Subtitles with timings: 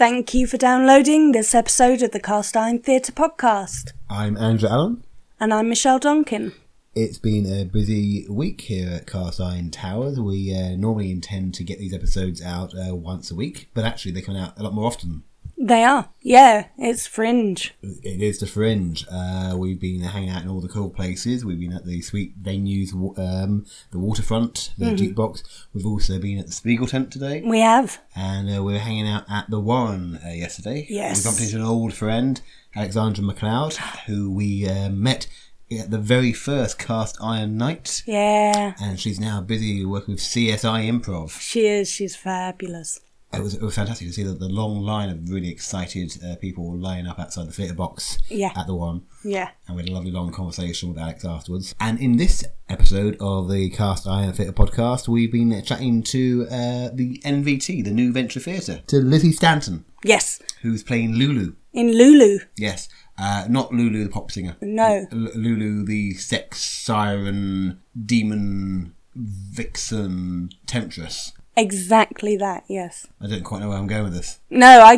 [0.00, 3.92] Thank you for downloading this episode of the Cast Iron Theatre podcast.
[4.08, 5.04] I'm Andrew Allen.
[5.38, 6.54] And I'm Michelle Donkin.
[6.94, 10.18] It's been a busy week here at Cast Iron Towers.
[10.18, 14.12] We uh, normally intend to get these episodes out uh, once a week, but actually
[14.12, 15.22] they come out a lot more often.
[15.62, 16.08] They are.
[16.22, 17.74] Yeah, it's fringe.
[17.82, 19.06] It is the fringe.
[19.12, 21.44] Uh, we've been hanging out in all the cool places.
[21.44, 25.04] We've been at the sweet venues, um, the waterfront, the Mm-hmm.
[25.20, 25.42] jukebox.
[25.74, 27.42] We've also been at the Spiegel tent today.
[27.44, 28.00] We have.
[28.16, 30.86] and uh, we were hanging out at the Warren uh, yesterday.
[30.88, 31.18] Yes.
[31.22, 32.40] We bumped into an old friend,
[32.74, 35.26] Alexandra McLeod, who we uh, met
[35.70, 38.72] at the very first Cast Iron Night, Yeah.
[38.80, 41.38] and she's now busy working with CSI Improv.
[41.38, 41.90] She is.
[41.90, 43.00] She's fabulous.
[43.32, 46.34] It was, it was fantastic to see the, the long line of really excited uh,
[46.36, 48.50] people lining up outside the theatre box Yeah.
[48.56, 49.02] at the one.
[49.22, 49.50] Yeah.
[49.68, 51.72] And we had a lovely long conversation with Alex afterwards.
[51.78, 56.88] And in this episode of the Cast Iron Theatre podcast, we've been chatting to uh,
[56.92, 60.42] the NVT, the New Venture Theatre, to Lizzie Stanton, Yes.
[60.62, 61.54] who's playing Lulu.
[61.72, 62.40] In Lulu.
[62.56, 64.56] Yes, uh, not Lulu the pop singer.
[64.60, 65.06] No.
[65.12, 71.32] L- Lulu the sex siren, demon, vixen, temptress.
[71.60, 72.64] Exactly that.
[72.68, 73.06] Yes.
[73.20, 74.38] I don't quite know where I'm going with this.
[74.48, 74.92] No, I,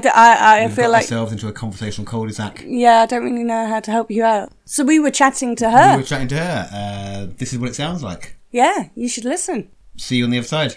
[0.65, 1.03] We've feel got like.
[1.03, 2.63] ourselves into a conversational cul-de-sac.
[2.65, 4.53] Yeah, I don't really know how to help you out.
[4.65, 5.97] So we were chatting to her.
[5.97, 6.69] We were chatting to her.
[6.73, 8.37] Uh, this is what it sounds like.
[8.53, 9.71] Yeah, you should listen.
[9.97, 10.77] See you on the other side.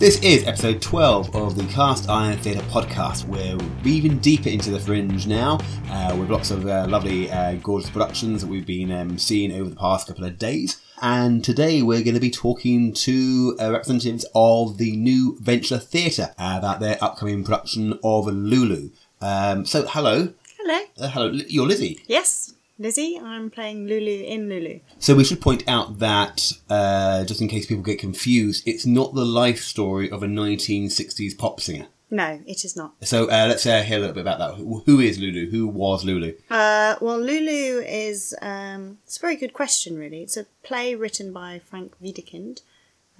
[0.00, 3.26] This is episode 12 of the Cast Iron Theatre podcast.
[3.26, 5.58] We're even deeper into the fringe now
[5.90, 9.68] uh, with lots of uh, lovely, uh, gorgeous productions that we've been um, seeing over
[9.68, 10.80] the past couple of days.
[11.02, 16.32] And today we're going to be talking to uh, representatives of the New Venture Theatre
[16.38, 18.92] about their upcoming production of Lulu.
[19.20, 20.32] Um, so, hello.
[20.58, 20.80] Hello.
[20.98, 22.00] Uh, hello, you're Lizzie.
[22.06, 22.39] Yes,
[22.80, 23.20] Lizzie.
[23.22, 24.80] I'm playing Lulu in Lulu.
[24.98, 29.14] So we should point out that, uh, just in case people get confused, it's not
[29.14, 31.88] the life story of a 1960s pop singer.
[32.10, 32.94] No, it is not.
[33.02, 34.54] So uh, let's uh, hear a little bit about that.
[34.56, 35.48] Who who is Lulu?
[35.50, 36.32] Who was Lulu?
[36.50, 38.34] Uh, well, Lulu is.
[38.42, 40.22] Um, it's a very good question, really.
[40.22, 42.62] It's a play written by Frank Wedekind.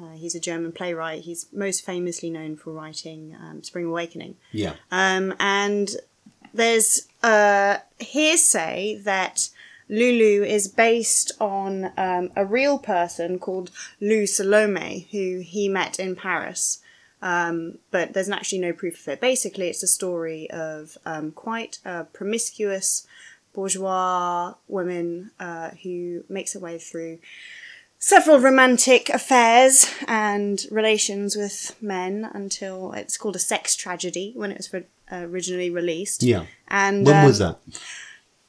[0.03, 1.23] Uh, he's a German playwright.
[1.23, 4.37] He's most famously known for writing um, Spring Awakening.
[4.51, 4.75] Yeah.
[4.91, 5.91] Um, and
[6.53, 9.51] there's a hearsay that
[9.91, 13.71] Lulu is based on um, a real person called
[14.01, 16.79] Lou Salome, who he met in Paris.
[17.21, 19.21] Um, but there's actually no proof of it.
[19.21, 23.07] Basically, it's a story of um, quite a promiscuous
[23.53, 27.19] bourgeois woman uh, who makes her way through
[27.99, 34.57] several romantic affairs and relations with men until it's called a sex tragedy when it
[34.57, 36.23] was re- originally released.
[36.23, 36.47] Yeah.
[36.69, 37.59] And When um, was that?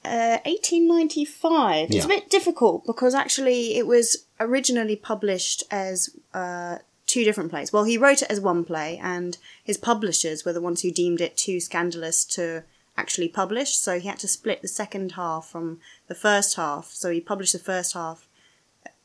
[0.04, 1.88] Uh, 1895.
[1.90, 2.06] It's Yeah.
[2.06, 7.72] a bit difficult because actually it was originally published as uh, two different plays.
[7.74, 11.22] Well, he wrote it as one play, and his publishers were the ones who deemed
[11.22, 12.64] it too scandalous to
[12.98, 13.76] actually publish.
[13.76, 16.92] So he had to split the second half from the first half.
[16.92, 18.28] So he published the first half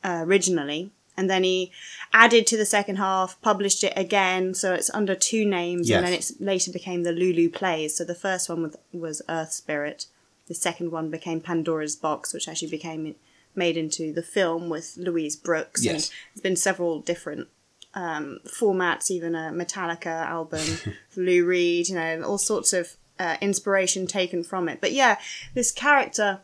[0.05, 0.91] uh, originally.
[1.19, 1.73] And then he
[2.13, 5.97] added to the second half, published it again, so it's under two names, Yes.
[5.97, 7.97] and then it later became the Lulu Plays.
[7.97, 10.07] So the first one was, was Earth Spirit,
[10.47, 13.15] the second one became Pandora's Box, which actually became
[13.55, 15.85] made into the film with Louise Brooks.
[15.85, 15.93] Yes.
[15.93, 17.49] And there's been several different
[17.95, 20.67] um, formats, even a Metallica album,
[21.17, 24.81] Lou Reed, you know, all sorts of uh, inspiration taken from it.
[24.81, 25.19] But yeah,
[25.55, 26.41] this character,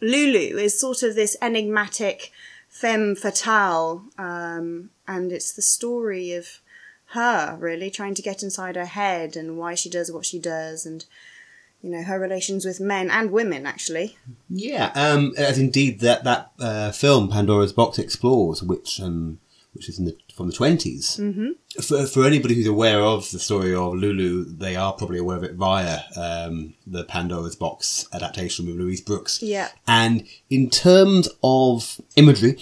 [0.00, 2.32] Lulu, is sort of this enigmatic
[2.68, 6.60] femme fatale, um, and it's the story of
[7.10, 10.84] her really trying to get inside her head and why she does what she does
[10.84, 11.04] and
[11.86, 14.16] you know her relations with men and women actually
[14.50, 19.38] Yeah, um, as indeed that that uh, film Pandora's Box explores, which um,
[19.72, 21.82] which is in the, from the 20s Mm-hmm.
[21.82, 25.44] For for anybody who's aware of the story of Lulu, they are probably aware of
[25.44, 29.42] it via um, the Pandora's Box adaptation with Louise Brooks.
[29.42, 29.68] Yeah.
[29.86, 32.58] and in terms of imagery.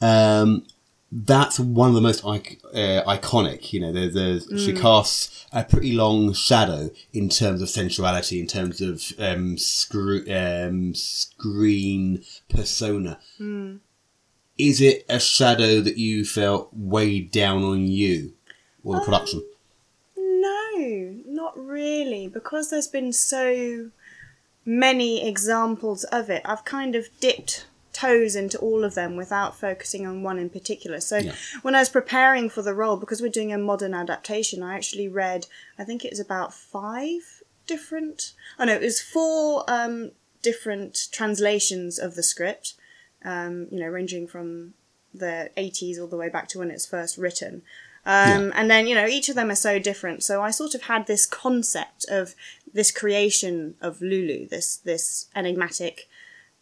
[0.00, 0.66] Um,
[1.14, 3.72] that's one of the most uh, iconic.
[3.72, 8.46] You know, there's, there's, she casts a pretty long shadow in terms of sensuality, in
[8.46, 13.18] terms of um, scre- um, screen persona.
[14.58, 18.32] Is it a shadow that you felt weighed down on you
[18.82, 19.44] or the production?
[20.42, 23.90] no not really because there's been so
[24.64, 30.06] many examples of it i've kind of dipped toes into all of them without focusing
[30.06, 31.00] on one in particular.
[31.00, 31.34] So Yeah.
[31.62, 35.08] when I was preparing for the role, because we're doing a modern adaptation, I actually
[35.08, 35.46] read,
[35.78, 40.12] I think it was about five different, oh no, it was four um,
[40.42, 42.74] different translations of the script,
[43.24, 44.74] um, you know, ranging from
[45.14, 47.62] the 80s all the way back to when it's first written.
[48.04, 50.24] Um, And then, you know, each of them are so different.
[50.24, 52.34] So I sort of had this concept of
[52.74, 56.08] this creation of Lulu, this, this enigmatic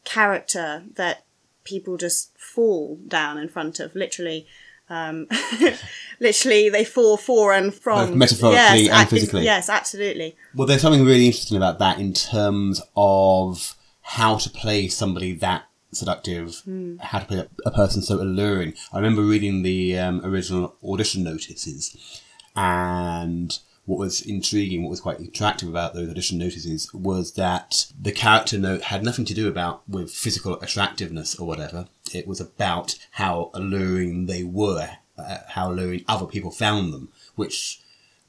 [0.04, 1.24] character that
[1.64, 4.46] people just fall down in front of, literally.
[4.88, 5.28] Um,
[6.20, 8.08] literally, they fall for and from.
[8.08, 9.44] Both metaphorically and ac- physically.
[9.44, 10.36] Yes, absolutely.
[10.54, 15.64] Well, there's something really interesting about that in terms of how to play somebody that
[15.92, 16.62] seductive,
[17.00, 18.74] how to play a, a person so alluring.
[18.92, 22.20] I remember reading the um, original audition notices,
[22.56, 23.56] and
[23.90, 28.56] what was intriguing, what was quite attractive about those audition notices was that the character
[28.56, 31.88] note had nothing to do about with physical attractiveness or whatever.
[32.14, 37.80] It was about how alluring they were, uh, how alluring other people found them, which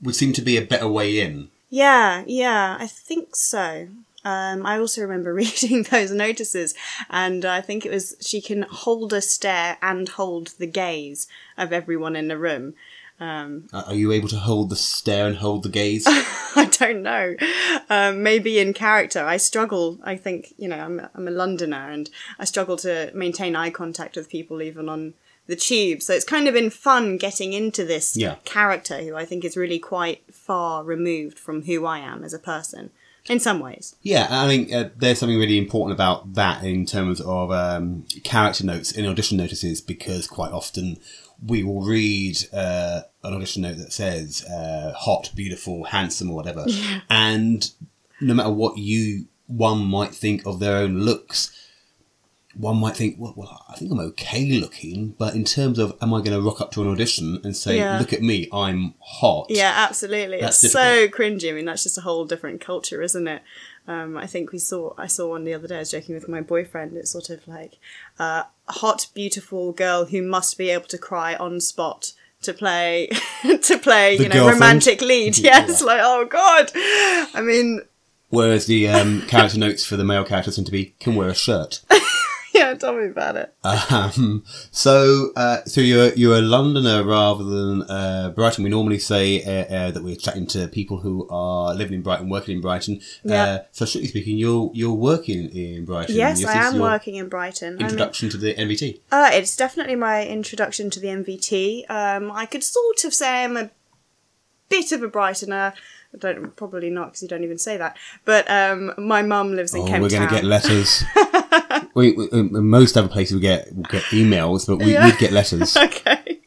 [0.02, 1.52] would seem to be a better way in.
[1.70, 3.88] Yeah, yeah, I think so.
[4.26, 6.74] Um, I also remember reading those notices,
[7.08, 11.72] and I think it was she can hold a stare and hold the gaze of
[11.72, 12.74] everyone in the room.
[13.22, 16.06] Um, Uh, Are you able to hold the stare and hold the gaze?
[16.08, 17.36] I don't know.
[17.90, 20.00] Um, maybe in character, I struggle.
[20.04, 22.10] I think you know I'm I'm a Londoner, and
[22.40, 25.14] I struggle to maintain eye contact with people even on
[25.48, 26.02] the tube.
[26.02, 28.36] So it's kind of been fun getting into this Yeah.
[28.44, 32.40] character who I think is really quite far removed from who I am as a
[32.40, 32.90] person
[33.30, 33.96] in some ways.
[34.02, 38.66] Yeah, I think uh, there's something really important about that in terms of um, character
[38.66, 40.98] notes in audition notices because quite often
[41.46, 46.66] we will read uh, an audition note that says uh, hot, beautiful, handsome, or whatever,
[47.10, 47.72] and
[48.20, 51.58] no matter what you one might think of their own looks.
[52.54, 56.14] One might think, well, well, I think I'm okay looking, but in terms of, am
[56.14, 57.98] I going to rock up to an audition and say, Yeah.
[57.98, 59.48] "Look at me, I'm hot"?
[59.50, 60.42] Yeah, absolutely.
[60.42, 61.50] That's it's so cringy.
[61.50, 63.42] I mean, that's just a whole different culture, isn't it?
[63.88, 64.94] Um, I think we saw.
[64.98, 65.78] I saw one the other day.
[65.78, 66.98] I was joking with my boyfriend.
[66.98, 67.78] It's sort of like
[68.20, 73.10] uh, hot, beautiful girl who must be able to cry on spot to play
[73.44, 74.18] to play.
[74.18, 74.62] The you know, girlfriend?
[74.62, 75.38] romantic lead.
[75.38, 76.72] Yes, like oh god.
[76.76, 77.82] I mean,
[78.32, 81.36] Whereas the um, character notes for the male characters seem to be can wear a
[81.36, 81.82] shirt.
[82.54, 82.74] yeah.
[82.74, 83.54] Tell me about it.
[83.64, 88.64] Um, so, uh, so you're you're a Londoner rather than uh, Brighton.
[88.64, 92.30] We normally say uh, uh, that we're chatting to people who are living in Brighton,
[92.30, 93.02] working in Brighton.
[93.24, 93.44] Yeah.
[93.44, 96.16] Uh, so, strictly speaking, you're you're working in Brighton.
[96.16, 97.76] yes, I am working in Brighton.
[97.76, 99.00] I mean, Introduction to the NVT.
[99.12, 101.90] Uh, it's definitely my introduction to the NVT.
[101.90, 103.70] Um, I could sort of say I'm a
[104.70, 105.74] bit of a Brightoner.
[106.14, 107.98] I don't probably not because you don't even say that.
[108.26, 111.04] But um, my mum lives in Oh, we're going to get letters.
[111.94, 115.06] we, we, in most other places we get we get emails, but we, Yeah.
[115.06, 115.76] we'd get letters.
[115.78, 116.40] okay.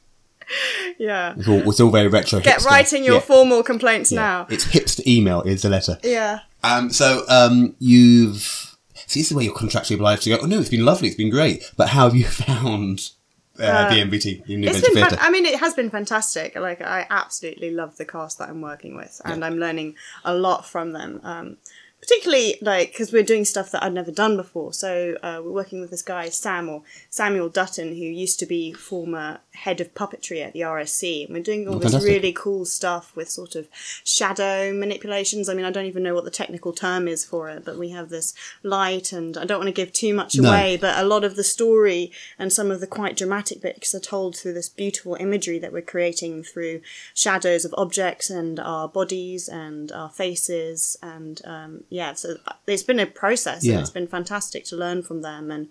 [0.98, 1.34] yeah.
[1.36, 2.40] It's all, it's all very retro.
[2.40, 2.66] Get hipster.
[2.66, 3.20] writing your Yeah.
[3.20, 4.20] formal complaints Yeah.
[4.20, 4.46] now.
[4.50, 5.98] It's hipster email is a letter.
[6.02, 6.40] Yeah.
[6.62, 8.76] Um, so um, you've
[9.06, 10.38] see this is where you're contractually obliged to go.
[10.42, 11.70] Oh no, it's been lovely, it's been great.
[11.76, 13.10] But how have you found
[13.58, 15.08] uh, the NVT, the New It's been.
[15.08, 16.56] Fan- I mean, it has been fantastic.
[16.56, 19.94] Like, I absolutely love the cast that I'm working with, and I'm learning
[20.24, 21.20] a lot from them.
[21.22, 21.56] Um,
[22.04, 24.72] particularly like because we're doing stuff that I'd never done before.
[24.74, 28.72] So uh, we're working with this guy Sam or Samuel Dutton, who used to be
[28.74, 32.10] former head of puppetry at the RSC, and we're doing all this fantastic.
[32.12, 33.68] really cool stuff with sort of
[34.04, 35.48] shadow manipulations.
[35.48, 37.88] I mean, I don't even know what the technical term is for it, but we
[37.90, 40.50] have this light, and I don't want to give too much No.
[40.50, 44.00] away, but a lot of the story and some of the quite dramatic bits are
[44.00, 46.82] told through this beautiful imagery that we're creating through
[47.14, 52.28] shadows of objects and our bodies and our faces and um, yeah so
[52.66, 53.72] it's been a process Yeah.
[53.74, 55.68] and it's been fantastic to learn from them and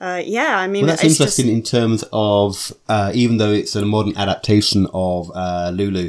[0.00, 3.52] uh, yeah i mean Well, that's it's just- interesting in terms of uh, even though
[3.60, 6.06] it's a modern adaptation of uh, Lulu,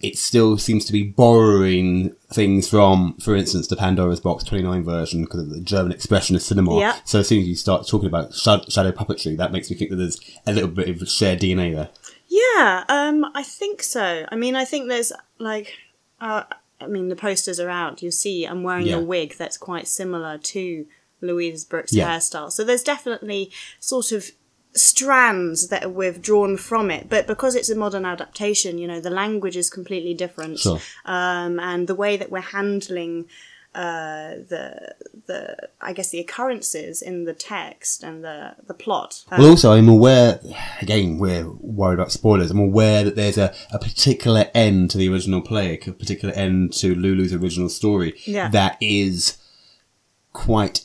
[0.00, 5.24] it still seems to be borrowing things from, for instance, the Pandora's Box 29 version
[5.24, 6.78] because of the German expressionist cinema.
[6.78, 6.94] Yeah.
[7.04, 9.90] So as soon as you start talking about shad- shadow puppetry, that makes me think
[9.90, 11.88] that there's a little bit of shared DNA there.
[12.28, 14.24] Yeah, um, I think so.
[14.30, 15.72] I mean, I think there's like,
[16.20, 16.44] uh,
[16.80, 18.02] I mean, the posters are out.
[18.02, 18.96] You see, I'm wearing Yeah.
[18.96, 20.86] a wig that's quite similar to
[21.20, 22.08] Louise Brooks' Yeah.
[22.16, 22.52] hairstyle.
[22.52, 24.30] So there's definitely sort of
[24.74, 27.08] strands that are withdrawn from it.
[27.08, 30.80] But because it's a modern adaptation, you know, the language is completely different, Sure.
[31.04, 33.26] um, and the way that we're handling.
[33.78, 34.94] Uh, the
[35.28, 39.24] the I guess the occurrences in the text and the the plot.
[39.30, 40.40] Um, Well, also, I'm aware,
[40.82, 42.50] again, we're worried about spoilers.
[42.50, 46.72] I'm aware that there's a, a particular end to the original play, a particular end
[46.80, 48.48] to Lulu's original story Yeah.
[48.48, 49.38] that is
[50.32, 50.84] quite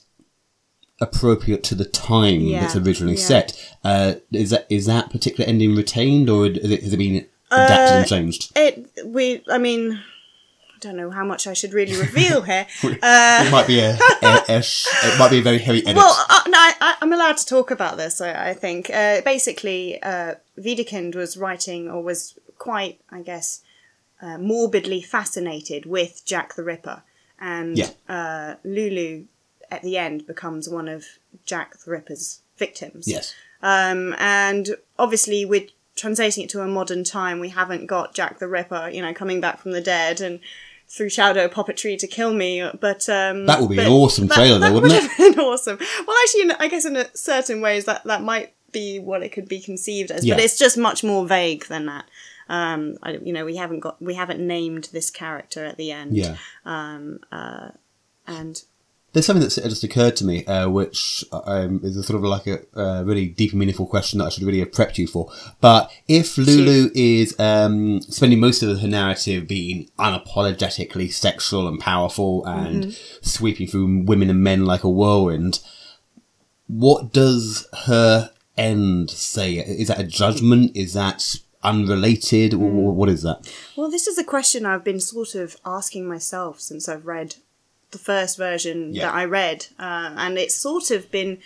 [1.01, 3.25] appropriate to the time Yeah, that's originally yeah.
[3.25, 3.73] set.
[3.83, 7.95] Uh, is that is that particular ending retained, or is it, has it been adapted
[7.95, 8.51] Uh, and changed?
[8.55, 9.99] It we I mean
[10.83, 12.67] don't know how much I should really reveal here.
[12.83, 15.95] it might be a, a- a it might be a very heavy edit.
[15.97, 18.21] Well, uh, no, I, I- I'm allowed to talk about this.
[18.21, 23.61] I, I think uh, basically, uh, Wedekind was writing, or was quite, I guess,
[24.21, 27.03] uh, morbidly fascinated with Jack the Ripper,
[27.39, 27.89] and Yeah.
[28.07, 29.25] uh, Lulu
[29.71, 31.05] at the end becomes one of
[31.45, 33.07] Jack the Ripper's victims.
[33.07, 33.33] yes.
[33.61, 38.47] Um, and obviously, with translating it to a modern time, we haven't got Jack the
[38.47, 40.39] Ripper, you know, coming back from the dead and
[40.87, 42.67] through shadow puppetry to kill me.
[42.79, 45.11] But um, That would be an awesome trailer, though, wouldn't would it?
[45.11, 45.77] have been awesome.
[46.07, 49.47] Well, actually, I guess in a certain ways that that might be what it could
[49.47, 50.35] be conceived as, Yeah.
[50.35, 52.05] but it's just much more vague than that.
[52.49, 56.15] Um, I, you know, we haven't got we haven't named this character at the end.
[56.17, 56.37] Yeah.
[56.65, 57.69] Um, uh,
[58.27, 58.61] and
[59.13, 62.47] There's something that's just occurred to me, uh, which um, is a sort of like
[62.47, 65.31] a uh, really deep and meaningful question that I should really have prepped you for.
[65.61, 72.43] But if Lulu is um, spending most of her narrative being unapologetically sexual and powerful
[72.45, 75.59] and sweeping through women and men like a whirlwind,
[76.65, 79.57] what does her end say?
[79.57, 80.75] Is that a judgment?
[80.75, 82.55] Is that unrelated?
[82.55, 83.47] Or what is that?
[83.75, 87.35] Well, this is a question I've been sort of asking myself since I've read
[87.93, 89.05] the first version Yeah.
[89.05, 91.37] that I read, uh, and it's sort of been,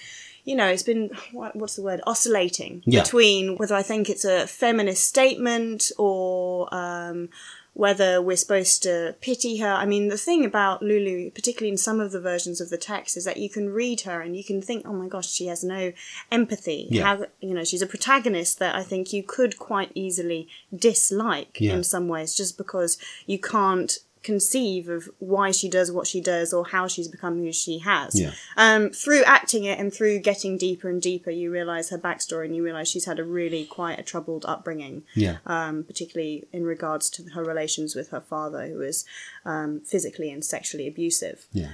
[0.43, 3.03] you know, it's been what, what's the word, oscillating Yeah.
[3.03, 7.29] between whether I think it's a feminist statement or um,
[7.73, 9.71] whether we're supposed to pity her.
[9.71, 13.15] I mean, the thing about Lulu, particularly in some of the versions of the text,
[13.15, 15.63] is that you can read her and you can think, oh my gosh, she has
[15.63, 15.93] no
[16.31, 16.87] empathy.
[16.89, 17.03] Yeah.
[17.03, 21.73] How, you know, she's a protagonist that I think you could quite easily dislike Yeah.
[21.75, 23.99] in some ways, just because you can't
[24.31, 28.11] conceive of why she does what she does or how she's become who she has.
[28.19, 28.31] Yeah.
[28.57, 32.55] Um, through acting it and through getting deeper and deeper, you realise her backstory and
[32.55, 35.37] you realise she's had a really quite a troubled upbringing Yeah.
[35.45, 39.05] um, particularly in regards to her relations with her father, who was
[39.45, 41.47] um, physically and sexually abusive.
[41.53, 41.71] Yeah.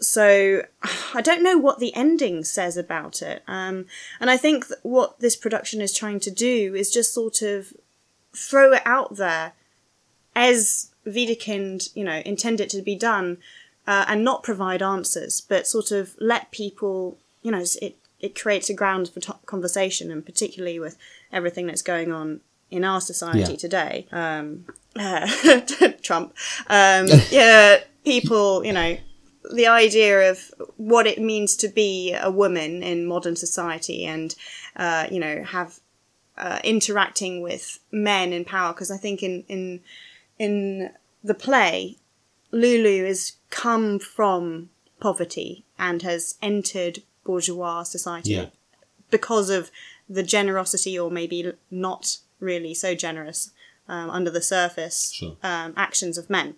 [0.00, 0.62] So
[1.14, 3.42] I don't know what the ending says about it.
[3.46, 3.86] Um,
[4.20, 7.72] and I think that what this production is trying to do is just sort of
[8.34, 9.52] throw it out there
[10.34, 13.38] as Wedekind, you know, intend it to be done,
[13.86, 18.68] uh, and not provide answers, but sort of let people, you know, it it creates
[18.68, 20.96] a ground for to- conversation, and particularly with
[21.32, 23.58] everything that's going on in our society Yeah.
[23.58, 24.64] today, um,
[26.02, 26.34] Trump,
[26.68, 28.98] um, yeah, people, you know,
[29.54, 34.34] the idea of what it means to be a woman in modern society, and
[34.76, 35.78] uh, you know, have
[36.36, 39.80] uh, interacting with men in power, because I think in in
[40.38, 40.90] in
[41.22, 41.96] the play,
[42.50, 48.46] Lulu has come from poverty and has entered bourgeois society Yeah.
[49.10, 49.70] because of
[50.08, 53.50] the generosity, or maybe not really so generous
[53.88, 55.36] um, under the surface Sure.
[55.42, 56.54] um, actions of men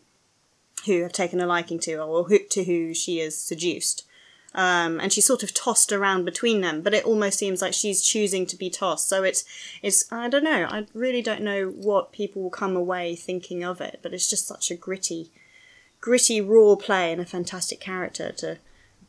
[0.87, 4.04] who have taken a liking to her or who, to who she is seduced.
[4.52, 8.02] Um, and she's sort of tossed around between them, but it almost seems like she's
[8.02, 9.09] choosing to be tossed.
[9.09, 9.45] So it's,
[9.80, 13.80] it's, I don't know, I really don't know what people will come away thinking of
[13.80, 15.30] it, but it's just such a gritty,
[16.00, 18.59] gritty, raw play and a fantastic character to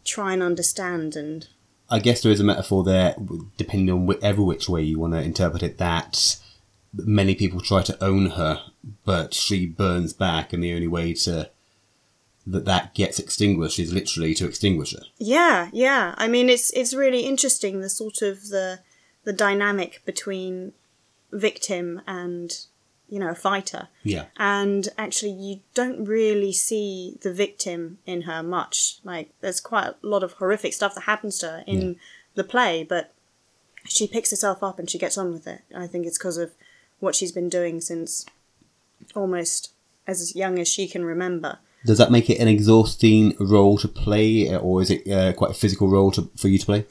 [0.06, 1.16] try and understand.
[1.16, 1.48] And
[1.90, 3.16] I guess there is a metaphor there,
[3.58, 6.38] depending on whichever which way you want to interpret it, that
[6.94, 8.62] many people try to own her,
[9.06, 11.50] but she burns back, and the only way to
[12.48, 15.04] that that gets extinguished is literally to extinguish it.
[15.18, 18.80] yeah, yeah, I mean, it's, it's really interesting the sort of the,
[19.24, 20.74] the dynamic between
[21.32, 22.66] victim and,
[23.10, 23.88] you know, a fighter.
[24.04, 29.88] Yeah, and actually you don't really see the victim in her much like there's quite
[29.88, 31.94] a lot of horrific stuff that happens to her in Yeah.
[32.36, 33.14] the play but
[33.88, 36.52] she picks herself up and she gets on with it i think it's because of
[37.00, 38.26] what she's been doing since
[39.16, 39.72] almost
[40.08, 44.56] as young as she can remember does that make it an exhausting role to play,
[44.58, 46.86] or is it uh, quite a physical role to, for you to play?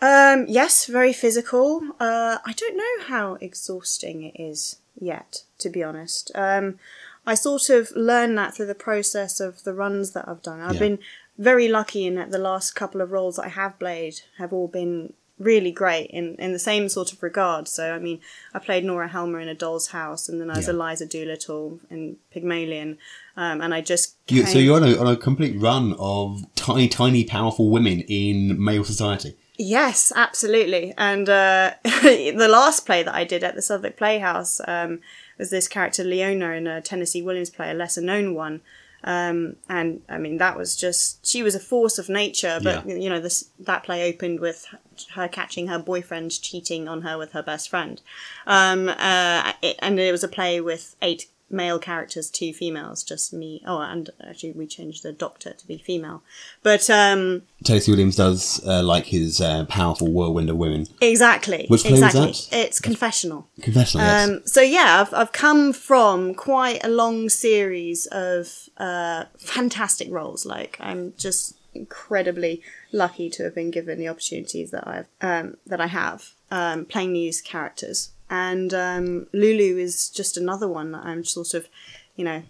[0.00, 1.82] Um, yes, very physical.
[2.00, 6.30] Uh, I don't know how exhausting it is yet, to be honest.
[6.34, 6.78] Um,
[7.26, 10.60] I sort of learned that through the process of the runs that I've done.
[10.60, 10.80] I've Yeah.
[10.80, 10.98] been
[11.38, 14.68] very lucky in that the last couple of roles that I have played have all
[14.68, 17.66] been really great in, in the same sort of regard.
[17.68, 18.20] So, I mean,
[18.52, 20.74] I played Nora Helmer in A Doll's House, and then I was Yeah.
[20.74, 22.98] Eliza Doolittle in Pygmalion,
[23.36, 26.88] um, and I just You, so you're on a, on a complete run of tiny,
[26.88, 29.36] tiny, powerful women in male society.
[29.56, 30.94] Yes, absolutely.
[30.98, 35.00] And uh, the last play that I did at the Southwark Playhouse um,
[35.38, 38.62] was this character Leona in a Tennessee Williams play, a lesser known one.
[39.06, 42.94] Um, and I mean, that was just, she was a force of nature, but Yeah.
[42.94, 44.66] you know, this, that play opened with
[45.14, 48.00] her catching her boyfriend cheating on her with her best friend.
[48.46, 53.32] Um, uh, it, and it was a play with eight male characters to females, just
[53.32, 53.62] me.
[53.66, 56.22] Oh, and actually, we changed the doctor to be female.
[56.62, 60.86] But um, Tennessee Williams does uh, like his uh, powerful whirlwind of women.
[61.00, 62.66] exactly, Which play was exactly, that?
[62.66, 63.48] it's confessional.
[63.62, 64.28] Confessional, yes.
[64.28, 70.44] Um, so yeah, I've, I've come from quite a long series of uh, fantastic roles.
[70.44, 75.80] Like I'm just incredibly lucky to have been given the opportunities that I've um, that
[75.80, 78.10] I have um, playing these characters.
[78.30, 81.68] And um, Lulu is just another one that I'm sort of,
[82.16, 82.42] you know,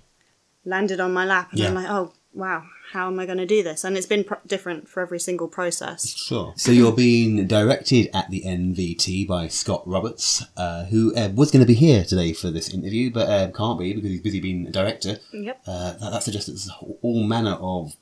[0.64, 3.62] landed on my lap, and I'm like, oh wow, how am I going to do
[3.62, 3.84] this?
[3.84, 6.14] And it's been pr- different for every single process.
[6.16, 6.52] Sure.
[6.56, 11.60] So you're being directed at the NVT by Scott Roberts, uh, who uh, was going
[11.60, 14.66] to be here today for this interview, but uh, can't be because he's busy being
[14.66, 15.18] a director.
[15.32, 15.62] Yep.
[15.66, 16.70] Uh, that, that suggests
[17.02, 17.94] all manner of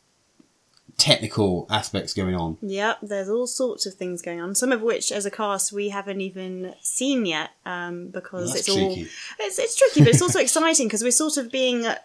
[0.96, 2.58] technical aspects going on.
[2.62, 4.54] Yep, there's all sorts of things going on.
[4.54, 8.76] Some of which, as a cast, we haven't even seen yet um, because That's it's
[8.76, 8.92] all
[9.40, 11.96] it's, it's tricky, but it's also exciting because we're sort of being uh,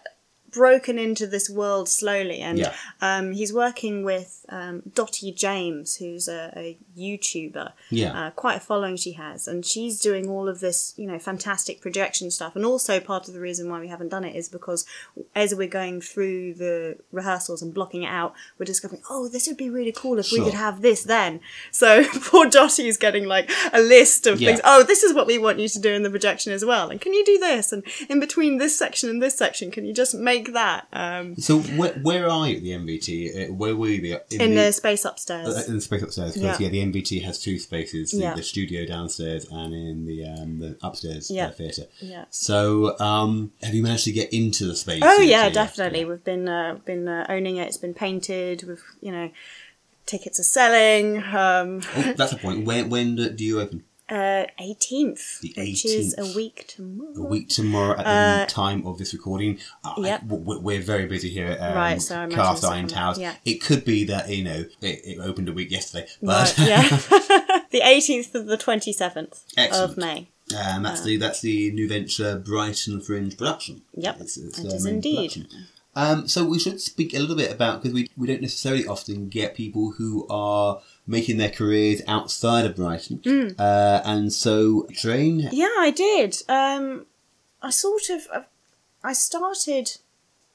[0.50, 2.38] broken into this world slowly.
[2.40, 2.74] And Yeah.
[3.00, 7.72] um, he's working with um, Dottie James, who's a, a YouTuber.
[7.90, 8.18] Yeah.
[8.26, 11.80] Uh, quite a following she has, and she's doing all of this, you know, fantastic
[11.80, 12.56] projection stuff.
[12.56, 14.86] And also, part of the reason why we haven't done it is because
[15.34, 19.56] as we're going through the rehearsals and blocking it out, we're discovering, oh, this would
[19.56, 21.40] be really cool if we could have this then.
[21.70, 24.48] So poor Dottie's getting like a list of Yeah.
[24.50, 24.60] things.
[24.64, 26.88] Oh, this is what we want you to do in the projection as well.
[26.90, 27.72] And can you do this?
[27.72, 30.86] And in between this section and this section, can you just make that?
[30.92, 33.50] Um, So where, where are you at the NVT?
[33.50, 34.00] Uh, where were you?
[34.30, 35.48] The, in the space upstairs.
[35.48, 36.68] uh, in the space upstairs, because yeah.
[36.68, 36.84] Yeah.
[36.84, 38.34] the NVT has two spaces: the, Yeah.
[38.34, 41.48] the studio downstairs and in the um, the upstairs Yeah.
[41.48, 41.86] uh, theatre.
[42.00, 42.24] Yeah.
[42.30, 45.02] So, um, have you managed to get into the space?
[45.04, 46.04] Oh yeah, definitely.
[46.04, 47.66] We've been uh, been uh, owning it.
[47.68, 48.64] It's been painted.
[48.66, 49.30] We've you know,
[50.06, 51.18] tickets are selling.
[51.22, 52.64] Um, Oh, that's a point.
[52.64, 53.84] When when do you open?
[54.10, 56.32] Uh, 18th, The which is 18th.
[56.32, 57.12] a week tomorrow.
[57.16, 59.58] A week tomorrow at Uh, the time of this recording.
[59.84, 60.26] Uh, yep.
[60.26, 63.18] w- We're very busy here at um, Right, so I Cast Iron Towers.
[63.18, 63.34] yeah.
[63.44, 66.82] It could be that you know it, it opened a week yesterday, but Right, yeah.
[67.70, 69.90] the 18th to the 27th Excellent.
[69.92, 70.28] of May.
[70.56, 73.82] Um, that's the that's the new venture Brighton Fringe production.
[73.94, 75.32] Yep, it's, it's it their is indeed.
[75.32, 75.66] production.
[75.96, 79.28] Um, so we should speak a little bit about because we we don't necessarily often
[79.28, 83.48] get people who are making their careers outside of Brighton, Hmm.
[83.58, 85.48] uh, and so train.
[85.50, 86.36] Yeah, I did.
[86.48, 87.06] Um,
[87.62, 88.42] I sort of, uh,
[89.02, 89.96] I started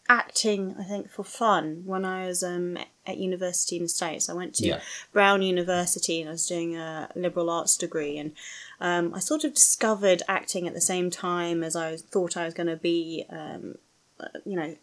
[0.08, 4.30] acting, I think, for fun when I was um, at university in the States.
[4.30, 4.82] I went to Yeah.
[5.12, 8.32] Brown University and I was doing a liberal arts degree, and
[8.80, 12.54] um, I sort of discovered acting at the same time as I thought I was
[12.54, 13.76] going to be, um,
[14.20, 14.76] uh, you know,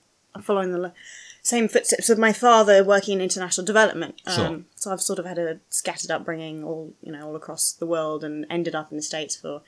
[0.43, 0.93] following the
[1.43, 4.21] same footsteps of my father working in international development.
[4.27, 4.61] Um, Sure.
[4.77, 8.25] So I've sort of had a scattered upbringing all, you know, all across the world
[8.25, 9.63] and ended up in the States for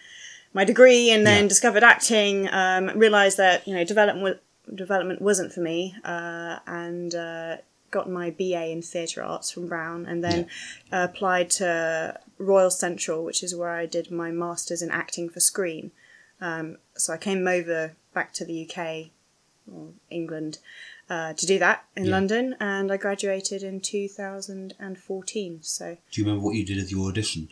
[0.52, 1.48] my degree and then Yeah.
[1.48, 4.40] discovered acting, um, realized that, you know, development,
[4.74, 7.56] development wasn't for me, uh, and, uh,
[7.90, 10.46] got my BA in theatre arts from Brown and then
[10.92, 15.40] uh, applied to Royal Central, which is where I did my master's in acting for
[15.40, 15.90] screen.
[16.40, 19.10] Um, so I came over back to the UK
[19.70, 20.58] or England
[21.10, 22.12] uh, to do that in Yeah.
[22.12, 25.58] London, and I graduated in 2014.
[25.62, 27.48] So, Do you remember what you did as your audition?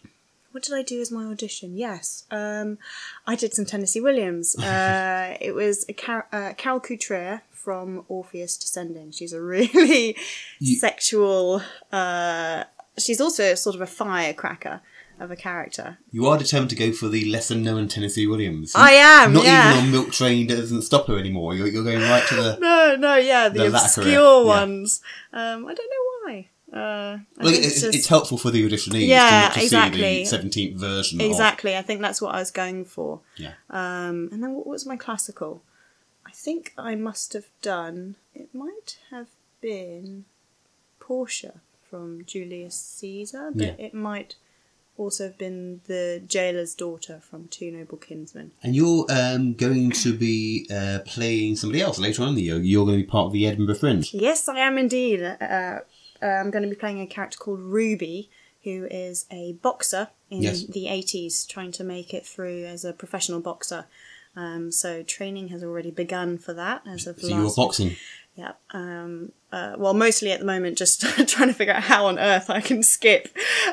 [0.52, 1.76] what did I do as my audition?
[1.76, 2.76] Yes, um,
[3.24, 4.56] I did some Tennessee Williams.
[4.64, 9.12] Uh, it was a Car- uh, Carol Cutrere from Orpheus Descending.
[9.12, 10.16] She's a really
[10.58, 11.62] You- sexual.
[11.92, 12.64] Uh,
[12.98, 14.80] she's also sort of a firecracker
[15.20, 15.98] of a character.
[16.10, 18.72] You are determined to go for the lesser known Tennessee Williams.
[18.74, 19.72] I am, Not yeah.
[19.72, 21.54] even on Milk Train doesn't stop her anymore.
[21.54, 22.58] You're, you're going right to the.
[22.60, 24.42] No, no, yeah, the, The obscure career, yeah.
[24.44, 25.00] ones.
[25.32, 26.48] Um, I don't know why.
[26.72, 30.24] Uh, Well, it's, it's it's, helpful for the auditionees Yeah, to just exactly.
[30.24, 31.26] see the 17th version of.
[31.26, 31.76] Exactly.
[31.76, 33.20] I think that's what I was going for.
[33.36, 33.52] Yeah.
[33.68, 35.62] Um, and then what was my classical?
[36.26, 38.16] I think I must have done.
[38.34, 39.26] It might have
[39.60, 40.24] been
[41.00, 43.84] Portia from Julius Caesar, but Yeah.
[43.86, 44.36] it might
[45.00, 48.52] also have been the jailer's daughter from Two Noble Kinsmen.
[48.62, 52.58] And you're um, going to be uh, playing somebody else later on in the year.
[52.58, 54.12] You're going to be part of the Edinburgh Fringe.
[54.12, 55.22] Yes, I am indeed.
[55.22, 55.80] Uh, uh,
[56.26, 58.28] I'm going to be playing a character called Ruby,
[58.64, 60.64] who is a boxer in Yes.
[60.64, 63.86] the 80s, trying to make it through as a professional boxer.
[64.36, 67.40] Um, so training has already begun for that as of So last.
[67.56, 67.96] you're boxing.
[68.40, 68.52] Yeah.
[68.70, 72.48] Um, uh, well, mostly at the moment, just trying to figure out how on earth
[72.48, 73.28] I can skip,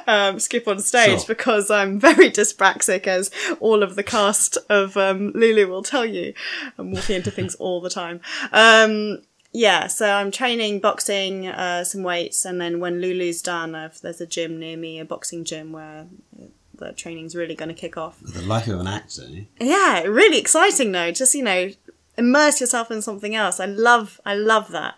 [0.08, 1.27] um, skip on stage Sure.
[1.36, 6.34] because I'm very dyspraxic, as all of the cast of um, Lulu will tell you.
[6.77, 8.19] I'm walking into things all the time.
[8.51, 9.21] Um,
[9.53, 14.19] yeah, so I'm training boxing, uh, some weights, and then when Lulu's done, I've, there's
[14.19, 16.08] a gym near me, a boxing gym where
[16.75, 18.19] the training's really going to kick off.
[18.21, 19.23] The life of an actor.
[19.62, 21.12] Yeah, really exciting though.
[21.12, 21.69] Just you know,
[22.17, 23.60] immerse yourself in something else.
[23.60, 24.95] I love, I love that.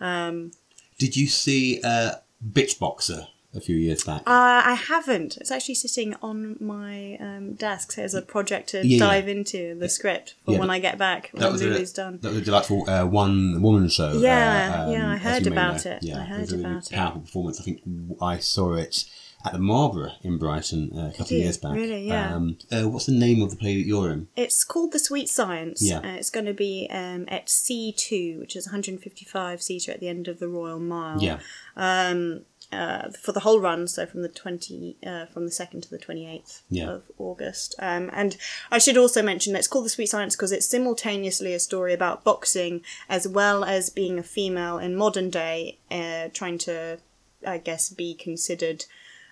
[0.00, 0.52] Um,
[0.98, 2.12] Did you see uh,
[2.52, 4.20] Bitch Boxer a few years back?
[4.26, 5.36] uh, I haven't.
[5.38, 8.98] It's actually sitting on my um, desk as a project to Yeah, yeah.
[8.98, 10.58] dive into the script for Yeah.
[10.58, 12.18] when I get back when that was Lulu's a, done.
[12.22, 14.12] That was a delightful uh, one woman show.
[14.12, 15.92] Yeah, uh, yeah, I heard about know.
[15.92, 16.02] it.
[16.02, 16.94] Yeah, I it was heard a really about it.
[16.94, 17.60] powerful performance.
[17.60, 17.80] I think
[18.20, 19.04] I saw it
[19.44, 21.74] at the Marlborough in Brighton uh, a couple of years back.
[21.74, 22.08] Really?
[22.08, 22.34] Yeah.
[22.34, 24.28] Um, uh, what's the name of the play that you're in?
[24.36, 25.80] It's called The Sweet Science.
[25.82, 25.98] Yeah.
[25.98, 30.26] Uh, it's going to be um, at C2, which is 155 seater at the end
[30.26, 31.22] of the Royal Mile.
[31.22, 31.38] Yeah.
[31.76, 35.88] Um, uh, for the whole run, so from the 20, uh, from the 2nd to
[35.90, 36.90] the 28th Yeah.
[36.90, 37.74] of August.
[37.78, 38.36] Um, and
[38.70, 41.94] I should also mention that it's called The Sweet Science because it's simultaneously a story
[41.94, 46.98] about boxing as well as being a female in modern day, uh, trying to,
[47.46, 48.84] I guess, be considered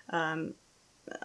[0.09, 0.53] um,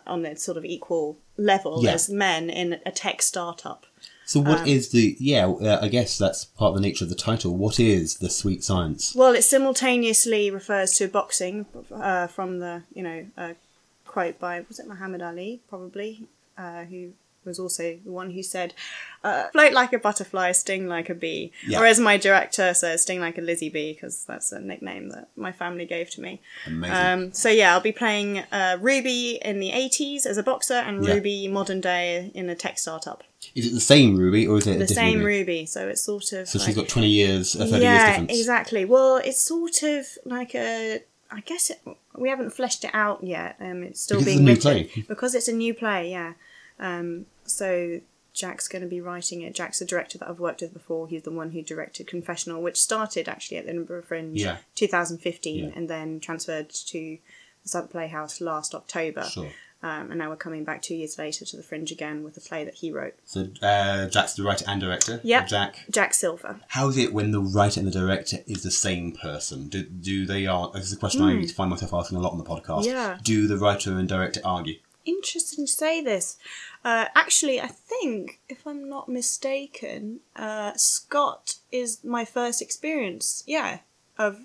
[0.07, 1.93] on a sort of equal level Yeah.
[1.93, 3.87] as men in a tech startup.
[4.25, 5.47] So Um, what is the yeah?
[5.49, 7.57] Uh, I guess that's part of the nature of the title.
[7.57, 9.15] What is the sweet science?
[9.15, 13.55] Well, it simultaneously refers to boxing uh, from the, you know, uh,
[14.07, 17.13] quote by, was it Muhammad Ali, probably, uh, who
[17.45, 18.75] was also the one who said,
[19.25, 21.53] uh, float like a butterfly, sting like a bee.
[21.67, 21.81] Yeah.
[21.81, 25.29] Or as my director says, sting like a Lizzie bee, because that's a nickname that
[25.37, 26.41] my family gave to me.
[26.67, 26.97] Amazing.
[26.97, 31.05] Um, so yeah, I'll be playing uh, Ruby in the 80s as a boxer and
[31.05, 31.15] Yeah.
[31.15, 33.25] Ruby modern day in a tech startup.
[33.55, 35.39] is it the same Ruby or is it The same Ruby?
[35.41, 38.11] Ruby, so it's sort of So like, she's got twenty years, uh, thirty years yeah,
[38.11, 38.39] difference.
[38.39, 38.85] exactly.
[38.85, 41.01] Well, it's sort of like a.
[41.35, 41.81] I guess it,
[42.15, 43.57] we haven't fleshed it out yet.
[43.59, 45.05] Um, it's still Because it's being a new written play.
[45.09, 46.11] because it's a new play.
[46.11, 46.35] Yeah.
[46.79, 48.01] Um, so
[48.33, 49.55] Jack's going to be writing it.
[49.55, 51.09] Jack's a director that I've worked with before.
[51.09, 54.59] He's the one who directed Confessional, which started actually at the Edinburgh Fringe, Yeah.
[54.75, 55.71] 2015, Yeah.
[55.77, 57.19] and then transferred to
[57.63, 59.25] the Southwark Playhouse last October.
[59.25, 59.51] Sure.
[59.85, 62.41] Um, and now we're coming back two years later to the Fringe again with a
[62.41, 63.15] play that he wrote.
[63.25, 65.21] So uh, Jack's the writer and director.
[65.25, 65.81] Yeah, Jack.
[65.91, 66.61] Jack Silver.
[66.69, 69.67] How is it when the writer and the director is the same person?
[69.69, 70.71] Do, do they are?
[70.73, 72.83] This is a question I find myself asking a lot on the podcast.
[72.85, 72.91] Hmm.
[72.91, 73.19] Yeah.
[73.25, 74.79] Do the writer and director argue?
[75.05, 76.37] Interesting to say this.
[76.85, 83.79] Uh, actually, I think, if I'm not mistaken, uh, Scott is my first experience, yeah,
[84.19, 84.41] of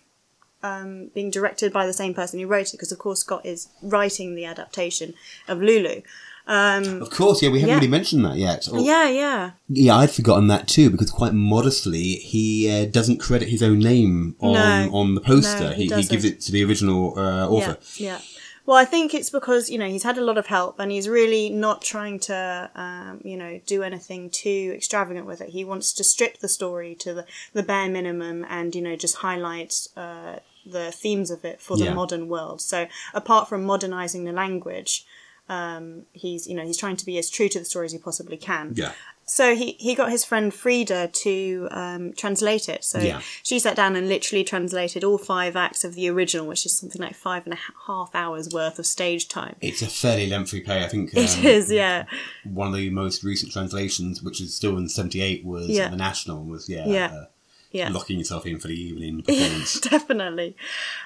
[0.63, 3.69] um, being directed by the same person who wrote it, because of course Scott is
[3.81, 5.13] writing the adaptation
[5.47, 6.01] of Lulu.
[6.49, 7.49] Um, Of course, yeah.
[7.49, 7.75] We haven't Yeah.
[7.75, 8.69] really mentioned that yet.
[8.71, 9.51] Or- yeah, yeah.
[9.67, 14.35] Yeah, I'd forgotten that too because quite modestly he uh, doesn't credit his own name
[14.39, 14.89] on No.
[14.93, 15.59] on the poster.
[15.65, 17.77] No, he he, he gives it to the original uh, author.
[17.97, 18.19] Yeah, yeah.
[18.67, 21.07] Well, I think it's because you know he's had a lot of help, and he's
[21.07, 25.49] really not trying to, um, you know, do anything too extravagant with it.
[25.49, 29.15] He wants to strip the story to the, the bare minimum, and you know, just
[29.15, 31.93] highlight uh, the themes of it for the Yeah.
[31.93, 32.59] modern world.
[32.59, 35.05] So, apart from modernizing the language,
[35.47, 37.97] um, he's you know he's trying to be as true to the story as he
[37.99, 38.73] possibly can.
[38.75, 38.91] Yeah.
[39.29, 42.85] So he, he got his friend Frida to um, translate it.
[42.85, 43.21] So Yeah.
[43.43, 47.01] she sat down and literally translated all five acts of the original, which is something
[47.01, 49.57] like five and a half hours worth of stage time.
[49.59, 50.81] It's a fairly lengthy play.
[50.83, 52.05] I think um, It is, yeah,
[52.45, 55.89] one of the most recent translations, which is still in '78, was Yeah.
[55.89, 56.45] the National.
[56.45, 57.07] Was yeah, Yeah.
[57.13, 57.25] Uh,
[57.71, 59.81] yeah, locking yourself in for the evening performance.
[59.81, 60.55] definitely.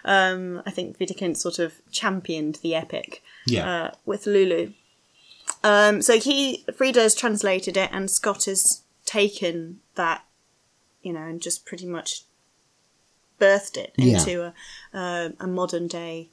[0.05, 3.67] Um, I think Wittgenstein sort of championed the epic yeah.
[3.85, 4.73] uh, with Lulu.
[5.63, 10.25] Um, so he Frida has translated it, and Scott has taken that,
[11.03, 12.23] you know, and just pretty much
[13.39, 14.19] birthed it Yeah.
[14.19, 14.53] into a,
[14.97, 16.29] a, a modern day,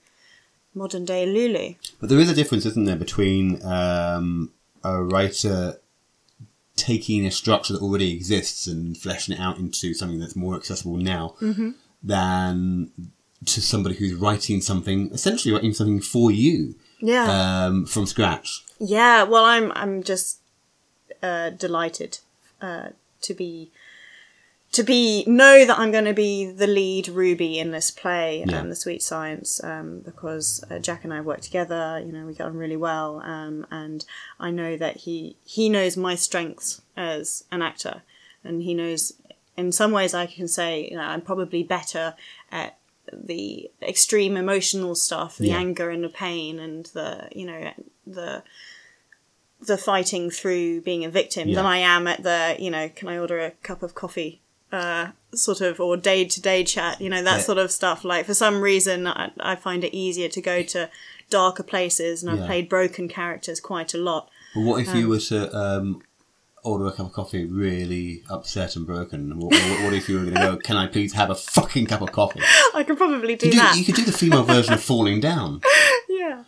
[0.75, 1.75] modern day Lulu.
[2.01, 4.53] But there is a difference, isn't there, between um,
[4.85, 5.81] a writer
[6.77, 10.97] taking a structure that already exists and fleshing it out into something that's more accessible
[10.97, 11.71] now Mm-hmm.
[12.03, 12.91] than
[13.45, 18.65] to somebody who's writing something, essentially writing something for you Yeah, um, from scratch.
[18.81, 19.23] yeah.
[19.23, 20.39] Well, I'm I'm just
[21.23, 22.19] uh, delighted
[22.61, 22.89] uh,
[23.23, 23.71] to be
[24.73, 28.61] to be know that I'm going to be the lead Ruby in this play, Yeah.
[28.61, 32.03] um, the Sweet Science, um, because uh, Jack and I work together.
[32.05, 34.05] You know, we get on really well, um, and
[34.39, 38.03] I know that he he knows my strengths as an actor,
[38.45, 39.13] and he knows.
[39.57, 42.15] In some ways, I can say you know I'm probably better
[42.53, 42.78] at
[43.13, 45.59] the extreme emotional stuff, the Yeah.
[45.59, 47.73] anger and the pain, and the you know
[48.07, 48.43] the
[49.61, 53.19] the fighting through being a victim than I am at the you know can I
[53.19, 54.41] order a cup of coffee?
[54.71, 57.43] Uh, sort of or day to day chat you know that Yeah.
[57.43, 58.05] sort of stuff.
[58.05, 60.91] Like for some reason I, I find it easier to go to
[61.31, 64.31] darker places and I've played broken characters quite a lot.
[64.55, 66.03] But what if you were to um,
[66.65, 69.39] order a cup of coffee really upset and broken?
[69.39, 71.87] What, what, what if you were going to go, can I please have a fucking
[71.87, 72.41] cup of coffee?
[72.75, 75.21] I could probably do You, do, that you could do the female version of falling
[75.21, 75.61] down.
[76.09, 76.45] yeah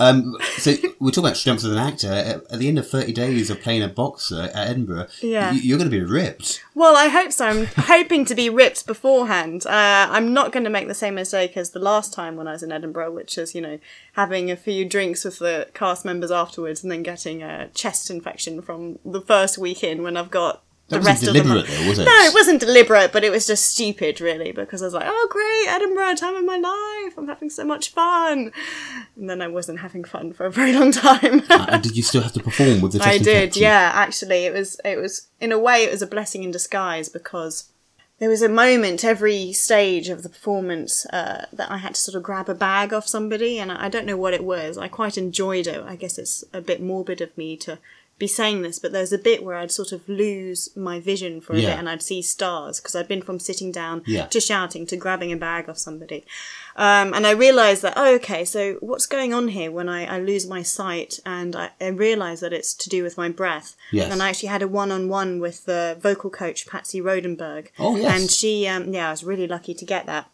[0.00, 2.12] Um, so we're talking about jumps as an actor.
[2.12, 5.52] At, at the end of 30 days of playing a boxer at Edinburgh, Yeah.
[5.52, 6.62] you, you're going to be ripped.
[6.74, 7.46] Well, I hope so.
[7.46, 9.66] I'm hoping to be ripped beforehand.
[9.66, 12.52] Uh, I'm not going to make the same mistake as the last time when I
[12.52, 13.78] was in Edinburgh, which is, you know,
[14.12, 18.62] having a few drinks with the cast members afterwards and then getting a chest infection
[18.62, 21.68] from the first week in when I've got That the rest of the month.
[21.68, 22.04] though, was it?
[22.04, 25.28] No, it wasn't deliberate, but it was just stupid, really, because I was like, oh,
[25.30, 27.18] great, Edinburgh, time of my life.
[27.18, 28.52] I'm having so much fun.
[29.14, 31.42] And then I wasn't having fun for a very long time.
[31.50, 33.92] Uh, and did you still have to perform with the I did, yeah.
[33.94, 37.70] Actually, it was it was in a way it was a blessing in disguise because
[38.18, 42.16] there was a moment every stage of the performance uh, that I had to sort
[42.16, 44.76] of grab a bag off somebody, and I don't know what it was.
[44.78, 45.82] I quite enjoyed it.
[45.84, 47.78] I guess it's a bit morbid of me to
[48.18, 51.52] be saying this, but there's a bit where I'd sort of lose my vision for
[51.54, 51.70] a Yeah.
[51.70, 54.26] bit, and I'd see stars because I'd been from sitting down Yeah.
[54.26, 56.24] to shouting to grabbing a bag off somebody.
[56.76, 60.20] Um, and I realised that, oh, okay, so what's going on here when I, I
[60.20, 61.20] lose my sight?
[61.26, 63.76] And I, I realised that it's to do with my breath.
[63.92, 64.12] Yes.
[64.12, 67.68] And I actually had a one on one with the vocal coach, Patsy Rodenburg.
[67.78, 68.20] Oh, yes.
[68.20, 70.30] And she, um, yeah, I was really lucky to get that.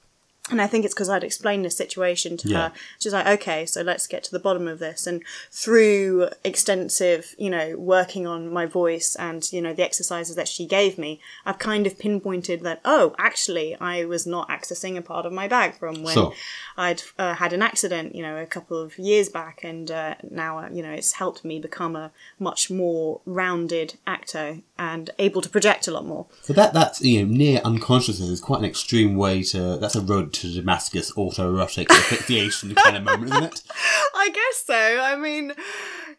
[0.50, 2.68] And I think it's because I'd explained this situation to Yeah.
[2.68, 2.72] her.
[3.00, 5.06] She's like, okay, so let's get to the bottom of this.
[5.06, 10.46] And through extensive, you know, working on my voice and, you know, the exercises that
[10.46, 15.02] she gave me, I've kind of pinpointed that, oh, actually, I was not accessing a
[15.02, 16.34] part of my bag from when Sure.
[16.76, 19.64] I'd uh, had an accident, you know, a couple of years back.
[19.64, 24.58] And uh, now, uh, you know, it's helped me become a much more rounded actor
[24.92, 26.26] and able to project a lot more.
[26.42, 29.76] So that that's you know near unconsciousness is quite an extreme way to.
[29.78, 33.62] That's a road to Damascus autoerotic asphyxiation kind of moment, isn't it?
[34.14, 35.00] I guess so.
[35.00, 35.52] I mean,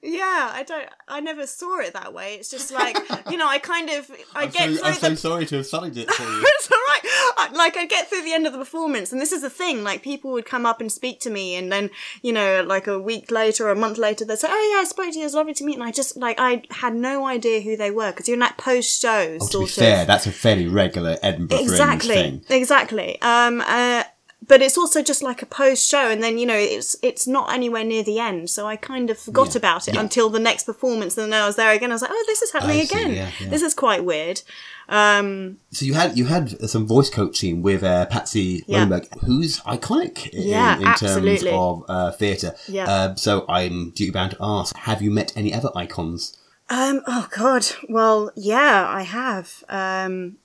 [0.05, 0.87] yeah, I don't.
[1.07, 2.35] I never saw it that way.
[2.35, 2.97] It's just like
[3.29, 5.65] you know, I kind of I I'm, get so, through I'm so sorry to have
[5.65, 6.43] sullied it for you.
[6.45, 7.53] it's all right.
[7.53, 9.83] Like I get through the end of the performance, and this is the thing.
[9.83, 11.89] Like people would come up and speak to me, and then
[12.21, 14.85] you know, like a week later or a month later, they'd say, "Oh yeah, I
[14.85, 15.21] spoke to you.
[15.21, 17.91] It was lovely to meet." And I just like I had no idea who they
[17.91, 20.67] were because you're in that post show Oh, to be fair, of that's a fairly
[20.67, 22.45] regular Edinburgh exactly thing.
[22.49, 24.03] exactly um uh
[24.47, 27.51] but it's also just like a post show and then you know it's it's not
[27.53, 30.01] anywhere near the end so i kind of forgot Yeah, about it yeah.
[30.01, 32.41] until the next performance and then i was there again i was like oh this
[32.41, 33.49] is happening I again yeah, yeah.
[33.49, 34.41] this is quite weird
[34.89, 38.85] um So you had you had some voice coaching with uh, Patsy Yeah.
[38.85, 41.51] Rodenburg, who's iconic in, Yeah, in terms absolutely.
[41.51, 42.53] of uh, theatre.
[42.67, 42.87] Yeah.
[42.89, 46.37] Uh, so I'm duty bound to ask: Have you met any other icons?
[46.69, 50.37] um oh god well yeah i have um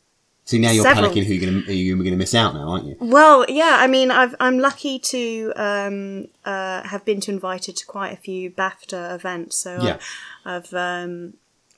[0.51, 1.11] So now you're Several.
[1.11, 2.97] panicking who you're going to you're going to miss out now, aren't you?
[2.99, 7.87] Well, yeah, I mean, I've, I'm lucky to um, uh, have been to invited to
[7.87, 9.57] quite a few BAFTA events.
[9.57, 9.99] So Yeah.
[10.45, 11.35] I've, I've um,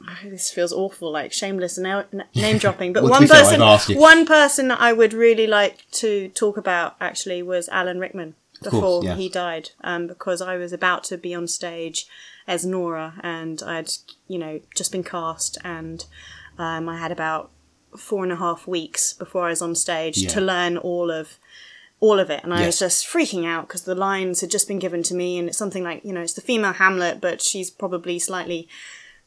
[0.08, 2.04] oh, this feels awful, like shameless na-
[2.34, 2.94] name dropping.
[2.94, 4.00] But Well, one fair, person, you.
[4.00, 8.72] one person that I would really like to talk about actually was Alan Rickman course,
[8.72, 12.06] before he died, um, because I was about to be on stage
[12.48, 13.90] as Nora, and I'd,
[14.28, 16.06] you know, just been cast, and
[16.58, 17.50] um, I had about
[17.96, 20.28] four and a half weeks before I was on stage Yeah.
[20.30, 21.38] to learn all of
[22.00, 24.80] all of it and I was just freaking out because the lines had just been
[24.80, 27.70] given to me and it's something like you know it's the female Hamlet but she's
[27.70, 28.66] probably slightly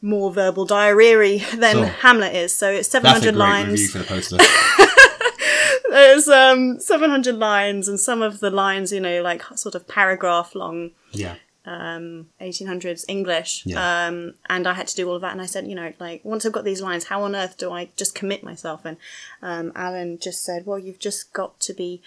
[0.02, 1.86] more verbal diarrhea than Sure.
[1.86, 4.38] Hamlet is so it's That's a 700 great lines for the poster.
[5.90, 10.54] there's um 700 lines and some of the lines you know like sort of paragraph
[10.56, 11.36] long yeah.
[11.66, 13.66] 1800s English.
[13.66, 14.08] Yeah.
[14.08, 15.32] Um, and I had to do all of that.
[15.32, 17.72] And I said, you know, like, once I've got these lines, how on earth do
[17.72, 18.86] I just commit myself?
[18.86, 18.98] And
[19.42, 22.02] um, Alan just said, well, you've just got to be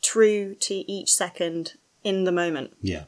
[0.00, 2.74] true to each second in the moment.
[2.80, 3.04] Yeah.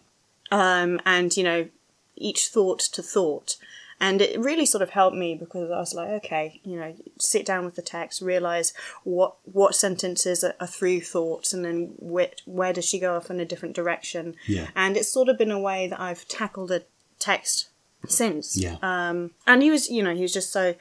[0.50, 1.68] Um, and, you know,
[2.16, 3.56] each thought to thought.
[4.04, 7.46] And it really sort of helped me because I was like, okay, you know, sit
[7.46, 12.28] down with the text, realize what what sentences are, are through thoughts, and then where,
[12.44, 14.34] where does she go off in a different direction.
[14.46, 14.68] Yeah.
[14.76, 16.82] And it's sort of been a way that I've tackled a
[17.18, 17.70] text
[18.06, 18.58] since.
[18.58, 18.76] Yeah.
[18.82, 20.74] Um, and he was, you know, he was just so.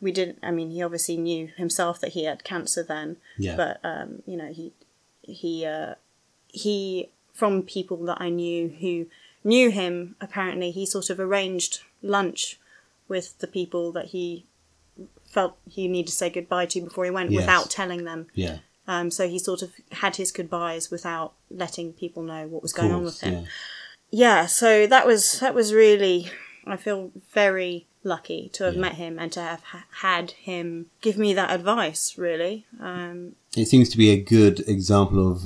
[0.00, 0.38] We didn't.
[0.42, 3.18] I mean, he obviously knew himself that he had cancer then.
[3.36, 3.56] Yeah.
[3.56, 4.72] But um, you know, he
[5.20, 5.96] he uh,
[6.48, 9.04] he from people that I knew who
[9.44, 10.16] knew him.
[10.18, 12.58] Apparently, he sort of arranged lunch
[13.10, 14.46] with the people that he
[15.26, 17.40] felt he needed to say goodbye to before he went Yes.
[17.42, 18.26] without telling them.
[18.34, 18.58] Yeah.
[18.88, 22.90] Um, so he sort of had his goodbyes without letting people know what was going
[22.92, 23.44] on with him yeah.
[24.10, 26.28] yeah so that was that was really
[26.66, 28.80] i feel very lucky to have Yeah.
[28.80, 33.66] met him and to have ha- had him give me that advice really um It
[33.68, 35.38] seems to be a good example of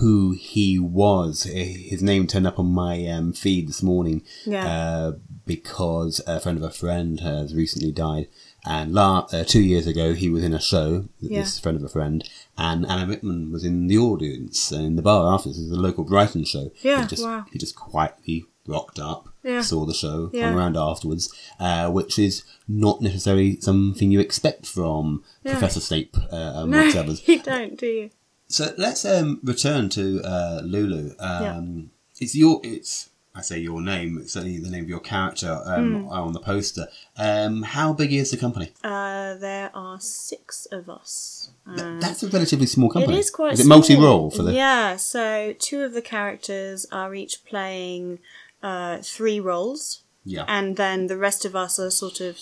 [0.00, 1.46] who he was.
[1.50, 4.66] Eh, His name turned up on my um, feed this morning Yeah.
[4.66, 5.12] uh,
[5.46, 8.28] because a friend of a friend has recently died.
[8.68, 11.40] And la- uh, two years ago, he was in a show, Yeah.
[11.42, 12.28] this friend of a friend,
[12.58, 15.50] and Alan Rickman was in the audience in the bar after.
[15.50, 16.70] This is a local Brighton show.
[16.82, 17.46] Yeah, He just, wow.
[17.52, 19.60] he just quietly rocked up, Yeah.
[19.62, 20.48] saw the show, Yeah.
[20.48, 25.52] hung around afterwards, uh, which is not necessarily something you expect from Yeah.
[25.52, 27.22] Professor Snape, uh, No, amongst others.
[27.28, 28.10] you don't, do you?
[28.48, 31.14] So let's um, return to uh, Lulu.
[31.20, 34.18] Um, It's your, it's I say your name.
[34.18, 36.08] It's certainly the name of your character um, Hmm.
[36.08, 36.86] on the poster.
[37.18, 38.72] Um, how big is the company?
[38.82, 41.50] Uh, there are six of us.
[41.76, 43.14] Th- That's a relatively small company.
[43.16, 43.52] It is quite.
[43.54, 44.52] Is it multi-role for the?
[44.54, 48.20] Yeah, so two of the characters are each playing
[48.62, 50.44] uh, three roles, Yeah.
[50.48, 52.38] and then the rest of us are sort of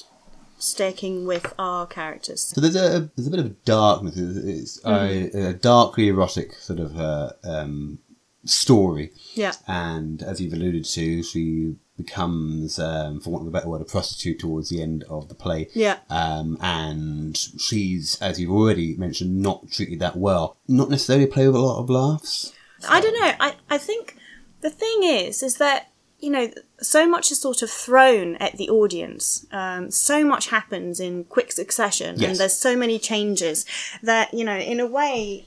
[0.59, 2.43] sticking with our characters.
[2.55, 4.17] So there's a there's a bit of darkness.
[4.17, 5.37] It's, it's Mm-hmm.
[5.39, 7.99] a, a darkly erotic sort of uh, um,
[8.45, 13.69] story, Yeah, and as you've alluded to, she becomes, um, for want of a better
[13.69, 15.69] word, a prostitute towards the end of the play.
[15.75, 20.57] yeah, Um, and she's, as you've already mentioned, not treated that well.
[20.69, 22.53] Not necessarily a play with a lot of laughs.
[22.89, 23.33] I don't know.
[23.41, 24.17] I, I think
[24.61, 28.69] the thing is, is that, you know, so much is sort of thrown at the
[28.71, 29.47] audience.
[29.53, 32.31] Um, so much happens in quick succession, Yes.
[32.31, 33.65] and there's so many changes
[34.03, 35.47] that, you know, in a way,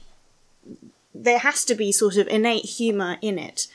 [1.22, 3.68] there has to be sort of innate humour in it.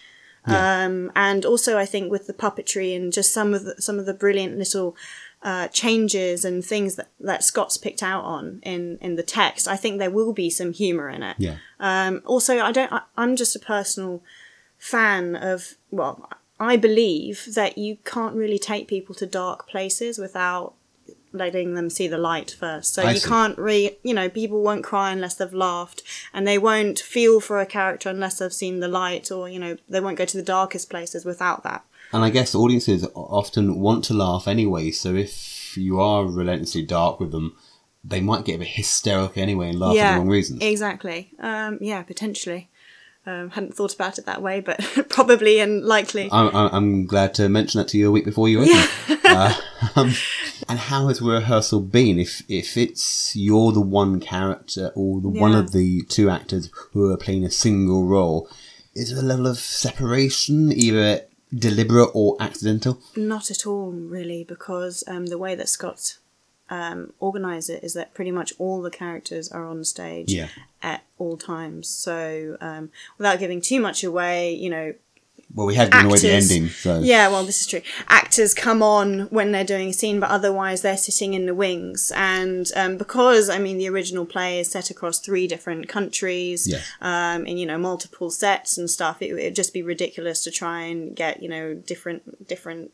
[0.45, 4.05] Um, and also, I think with the puppetry and just some of the, some of
[4.05, 4.95] the brilliant little
[5.41, 9.77] uh, changes and things that, that Scott's picked out on in, in the text, I
[9.77, 11.37] think there will be some humour in it.
[11.39, 11.57] Yeah.
[11.79, 12.91] Um, also, I don't.
[12.91, 14.21] I, I'm just a personal
[14.77, 15.75] fan of.
[15.91, 16.29] Well,
[16.59, 20.73] I believe that you can't really take people to dark places without
[21.33, 22.93] letting them see the light first.
[22.93, 23.27] So I you see.
[23.27, 27.59] can't really, you know, people won't cry unless they've laughed, and they won't feel for
[27.59, 30.43] a character unless they've seen the light, or you know, they won't go to the
[30.43, 31.83] darkest places without that.
[32.11, 37.19] And I guess audiences often want to laugh anyway, so if you are relentlessly dark
[37.19, 37.57] with them,
[38.03, 40.61] they might get a bit hysterical anyway and laugh for the wrong reasons.
[40.61, 41.31] exactly.
[41.39, 42.69] Um, yeah, potentially.
[43.25, 46.29] Um, hadn't thought about it that way, but probably and likely.
[46.31, 49.19] I'm, I'm- glad to mention that to you a week before you open.
[49.23, 49.53] uh,
[49.95, 50.13] um,
[50.67, 52.19] and how has rehearsal been?
[52.19, 57.11] If if it's you're the one character or the one of the two actors who
[57.11, 58.49] are playing a single role,
[58.93, 61.21] is there a level of separation, either
[61.57, 62.99] deliberate or accidental?
[63.15, 66.17] Not at all, really, because um, the way that Scott
[66.69, 70.47] um, organised it is that pretty much all the characters are on stage Yeah.
[70.81, 71.87] at all times.
[71.87, 74.93] So, um, without giving too much away, you know,
[75.55, 77.81] Well, we have given away the ending, so yeah, well, this is true.
[78.07, 82.11] Actors come on when they're doing a scene, but otherwise they're sitting in the wings.
[82.15, 86.79] And um, because, I mean, the original play is set across three different countries Yeah.
[87.01, 90.83] um, and, you know, multiple sets and stuff, it would just be ridiculous to try
[90.83, 92.91] and get, you know, different, different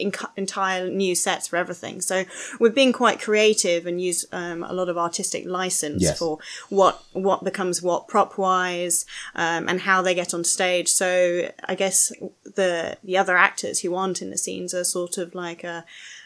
[0.00, 2.00] inc- entire new sets for everything.
[2.00, 2.24] So
[2.60, 6.18] we've been quite creative and used um, a lot of artistic license Yes.
[6.18, 10.88] for what what becomes what prop wise um, and how they get on stage.
[10.88, 12.12] So I guess
[12.44, 15.84] the the other actors who aren't in the scenes are sort of like a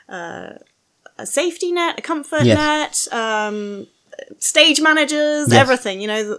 [0.09, 0.59] a,
[1.19, 3.09] a safety net, a comfort Yes.
[3.11, 3.15] net.
[3.21, 3.87] Um,
[4.39, 5.59] stage managers Yes.
[5.59, 6.39] everything you know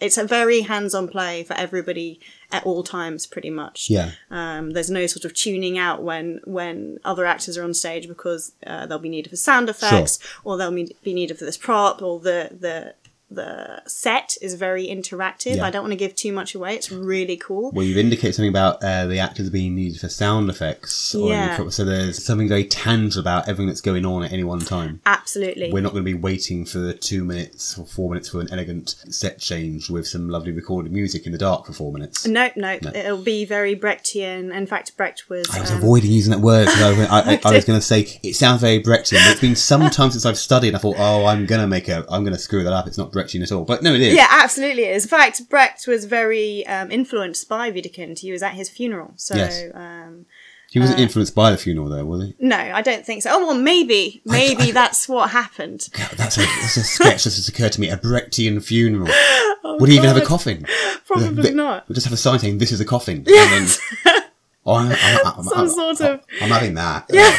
[0.00, 2.18] it's a very hands-on play for everybody
[2.52, 4.12] at all times pretty much yeah.
[4.30, 8.52] um, there's no sort of tuning out when when other actors are on stage because
[8.66, 12.02] uh, they'll be needed for sound effects or they'll be be needed for this prop
[12.02, 12.94] or the the
[13.28, 15.56] the set is very interactive.
[15.56, 15.66] Yeah.
[15.66, 16.76] I don't want to give too much away.
[16.76, 17.72] It's really cool.
[17.72, 21.14] Well, you've indicated something about uh, the actors being needed for sound effects.
[21.14, 21.56] or any Yeah.
[21.56, 25.00] pro- so there's something very tangible about everything that's going on at any one time.
[25.06, 25.72] Absolutely.
[25.72, 28.94] We're not going to be waiting for two minutes or four minutes for an elegant
[29.10, 32.26] set change with some lovely recorded music in the dark for four minutes.
[32.26, 32.84] Nope, nope.
[32.94, 34.54] It'll be very Brechtian.
[34.54, 35.48] In fact, Brecht was.
[35.54, 37.84] I was um, avoiding using that word because I, I, I, I was going to
[37.84, 39.18] say it sounds very Brechtian.
[39.32, 40.74] It's been some time since I've studied.
[40.74, 42.86] I thought, oh, I'm going to make a, I'm going to screw that up.
[42.86, 43.64] It's not Brechtian at all.
[43.64, 44.14] But no, it is.
[44.14, 45.04] Yeah, absolutely it is.
[45.04, 48.18] In fact, Brecht was very um, influenced by Wedekind.
[48.20, 49.12] He was at his funeral.
[49.16, 49.62] So, Yes.
[49.74, 50.26] um,
[50.70, 52.34] He wasn't influenced by the funeral, though, was he?
[52.38, 53.30] no, I don't think so.
[53.32, 54.20] Oh, well, maybe.
[54.24, 55.88] Maybe that's what happened.
[55.92, 57.88] God, that's a, that's a sketch that has occurred to me.
[57.90, 59.08] A Brechtian funeral.
[59.64, 60.66] Would he even have a coffin?
[61.06, 61.88] Probably not.
[61.88, 63.24] We'll just have a sign saying, this is a coffin.
[63.26, 63.80] Yes.
[64.04, 64.22] And then,
[64.66, 67.06] oh, I'm, I'm, I'm, Some sort of- I'm having that.
[67.10, 67.36] Yeah.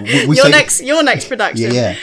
[0.00, 1.72] we, we Your next, your next production.
[1.72, 1.96] Yeah, yeah.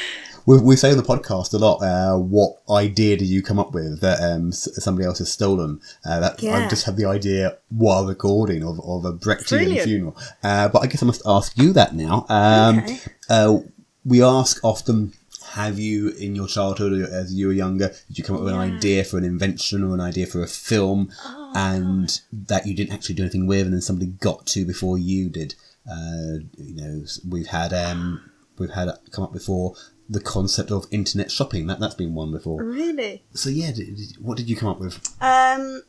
[0.46, 3.74] We, we say on the podcast a lot, uh, what idea did you come up
[3.74, 5.82] with that um, somebody else has stolen?
[6.06, 6.56] Uh, that Yeah.
[6.66, 9.82] I just had the idea while recording of, of a Brechtian Brilliant.
[9.84, 10.18] funeral.
[10.44, 12.26] Uh, but I guess I must ask you that now.
[12.30, 13.00] Um, Okay.
[13.30, 13.58] uh,
[14.04, 15.14] we ask often,
[15.54, 18.54] have you, in your childhood, or as you were younger, did you come up with
[18.54, 22.76] an idea for an invention or an idea for a film, Oh, and that you
[22.76, 25.56] didn't actually do anything with, and then somebody got to before you did?
[25.90, 28.30] Uh, you know, we've had um,
[28.60, 29.76] we've had come up before
[30.10, 31.68] the concept of internet shopping.
[31.68, 32.64] That that's been one before.
[32.64, 33.24] Really?
[33.34, 34.96] So yeah, did, did- what did you come up with?
[35.22, 35.82] Um,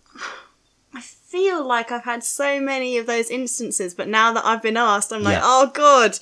[0.94, 4.78] I feel like I've had so many of those instances, but now that I've been
[4.78, 5.42] asked, I'm like, Yeah.
[5.44, 6.18] oh god,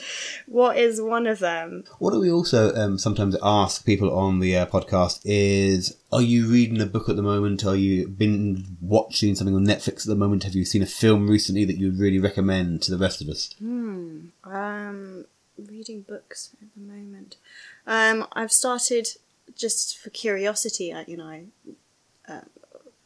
[0.48, 1.84] what is one of them?
[2.00, 6.46] What do we also um, sometimes ask people on the uh, podcast is, are you
[6.50, 7.64] reading a book at the moment?
[7.64, 10.42] Are you been watching something on Netflix at the moment?
[10.42, 13.28] Have you seen a film recently that you would really recommend to the rest of
[13.28, 13.54] us?
[13.60, 15.26] Um,
[15.56, 17.36] reading books at the moment.
[17.86, 19.08] Um, I've started
[19.54, 20.92] just for curiosity.
[20.92, 21.44] I, you know, I
[22.28, 22.40] uh,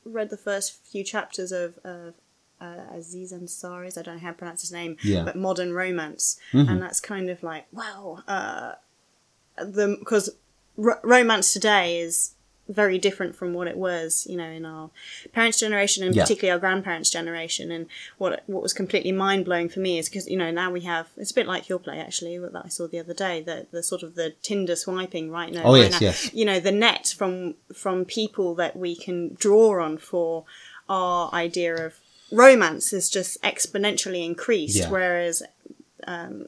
[0.04, 1.78] read the first few chapters of.
[1.84, 2.14] of
[2.60, 5.22] uh, Aziz Ansari's, I don't know how to pronounce his name, Yeah.
[5.22, 8.72] but modern romance, and that's kind of like wow, uh,
[9.56, 10.30] the because
[10.76, 12.34] r- romance today is
[12.68, 14.90] very different from what it was, you know, in our
[15.32, 16.22] parents' generation and Yeah.
[16.24, 17.70] particularly our grandparents' generation.
[17.70, 17.86] And
[18.18, 21.08] what what was completely mind blowing for me is because you know now we have
[21.16, 23.82] it's a bit like your play actually that I saw the other day the the
[23.82, 25.62] sort of the Tinder swiping right now.
[25.64, 25.98] Oh, right yes, now.
[26.06, 26.34] yes.
[26.34, 30.44] You know the net from from people that we can draw on for
[30.88, 31.94] our idea of
[32.30, 34.90] romance has just exponentially increased, Yeah.
[34.90, 35.42] whereas
[36.06, 36.46] um,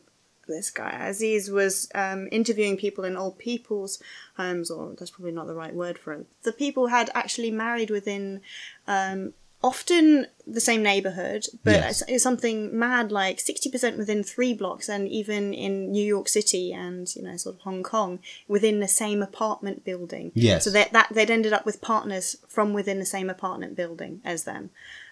[0.51, 4.03] this guy Aziz was um, interviewing people in old people's
[4.37, 6.27] homes, or that's probably not the right word for it.
[6.43, 8.41] The people had actually married within
[8.87, 9.33] um,
[9.63, 12.03] often the same neighborhood, but Yes.
[12.03, 16.29] it's, it's something mad like sixty percent within three blocks, and even in New York
[16.29, 20.33] City and you know sort of Hong Kong within the same apartment building.
[20.35, 20.65] Yes.
[20.65, 24.45] So that that they'd ended up with partners from within the same apartment building as
[24.45, 24.71] them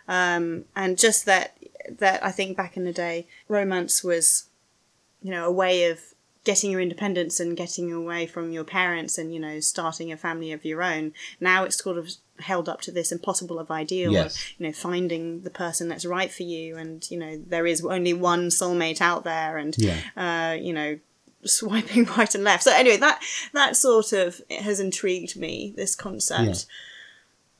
[0.08, 1.56] um, and just that
[1.98, 4.47] that I think back in the day, romance was,
[5.22, 6.00] you know, a way of
[6.44, 10.50] getting your independence and getting away from your parents and you know starting a family
[10.52, 11.12] of your own.
[11.40, 12.10] Now it's sort of
[12.40, 14.36] held up to this impossible of ideal Yes.
[14.36, 17.84] of you know finding the person that's right for you and you know there is
[17.84, 19.98] only one soulmate out there and Yeah.
[20.16, 20.98] uh, you know
[21.44, 23.20] swiping right and left so anyway that
[23.52, 26.66] that sort of has intrigued me this concept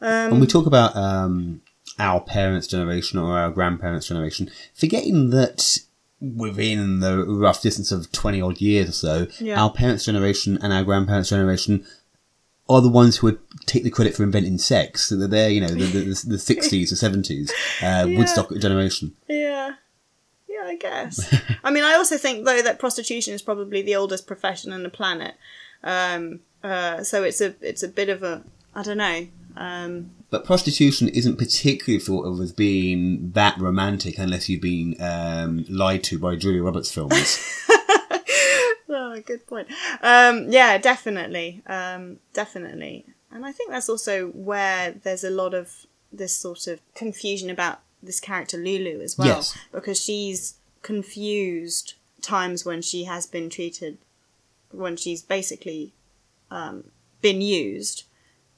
[0.00, 1.60] when we talk about um,
[1.98, 5.78] our parents' generation or our grandparents' generation, forgetting that
[6.20, 9.62] within the rough distance of 20 odd years or so, Yeah.
[9.62, 11.84] our parents' generation and our grandparents' generation
[12.68, 15.06] are the ones who would take the credit for inventing sex.
[15.08, 17.50] So they're, you know, the, the, the 60s, the 70s,
[17.82, 19.14] uh, Woodstock generation.
[19.28, 19.74] Yeah.
[20.48, 21.34] Yeah, I guess.
[21.64, 24.90] I mean, I also think though that prostitution is probably the oldest profession on the
[24.90, 25.34] planet.
[25.84, 28.42] Um, uh, so it's a it's a bit of a
[28.74, 29.28] I don't know.
[29.58, 35.64] Um, But prostitution isn't particularly thought of as being that romantic unless you've been um,
[35.68, 37.38] lied to by Julia Roberts films.
[38.88, 39.68] oh, good point.
[40.02, 43.04] Um, yeah, definitely, um, definitely.
[43.32, 47.80] And I think that's also where there's a lot of this sort of confusion about
[48.02, 49.58] this character Lulu as well, Yes.
[49.72, 53.98] because she's confused times when she has been treated,
[54.70, 55.92] when she's basically
[56.50, 56.84] um,
[57.20, 58.04] been used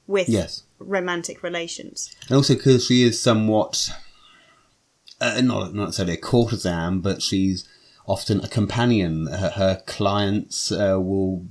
[0.07, 0.63] with Yes.
[0.83, 2.13] Romantic relations.
[2.27, 3.89] And also because she is somewhat,
[5.19, 7.67] uh, not, not necessarily a courtesan, but she's
[8.07, 9.27] often a companion.
[9.27, 11.45] Her, her clients uh, will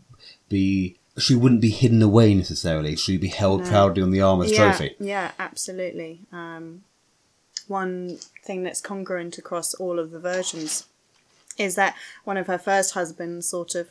[0.48, 2.96] be, she wouldn't be hidden away necessarily.
[2.96, 4.96] She'd be held proudly on the arm as yeah, trophy.
[4.98, 6.20] Yeah, absolutely.
[6.32, 6.82] Um,
[7.68, 10.86] one thing that's congruent across all of the versions
[11.56, 13.90] is that one of her first husbands sort of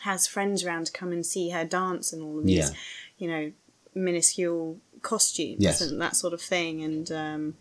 [0.00, 2.76] has friends around to come and see her dance and all of these, Yeah.
[3.18, 3.52] you know,
[3.94, 5.80] minuscule costumes Yes.
[5.80, 6.82] and that sort of thing.
[6.82, 7.54] And um,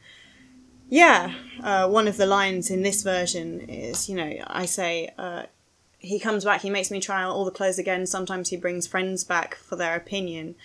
[0.89, 5.43] yeah, uh, one of the lines in this version is, you know, I say, uh,
[5.99, 8.05] he comes back, he makes me try all the clothes again.
[8.05, 10.55] Sometimes he brings friends back for their opinion,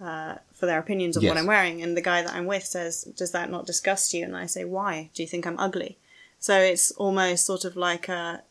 [0.00, 1.30] uh, for their opinions of Yes.
[1.30, 1.82] what I'm wearing.
[1.82, 4.24] And the guy that I'm with says, Does that not disgust you?
[4.24, 5.10] And I say, Why?
[5.14, 5.98] Do you think I'm ugly?
[6.40, 8.42] So it's almost sort of like a,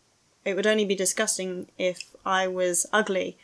[0.46, 3.38] it would only be disgusting if I was ugly.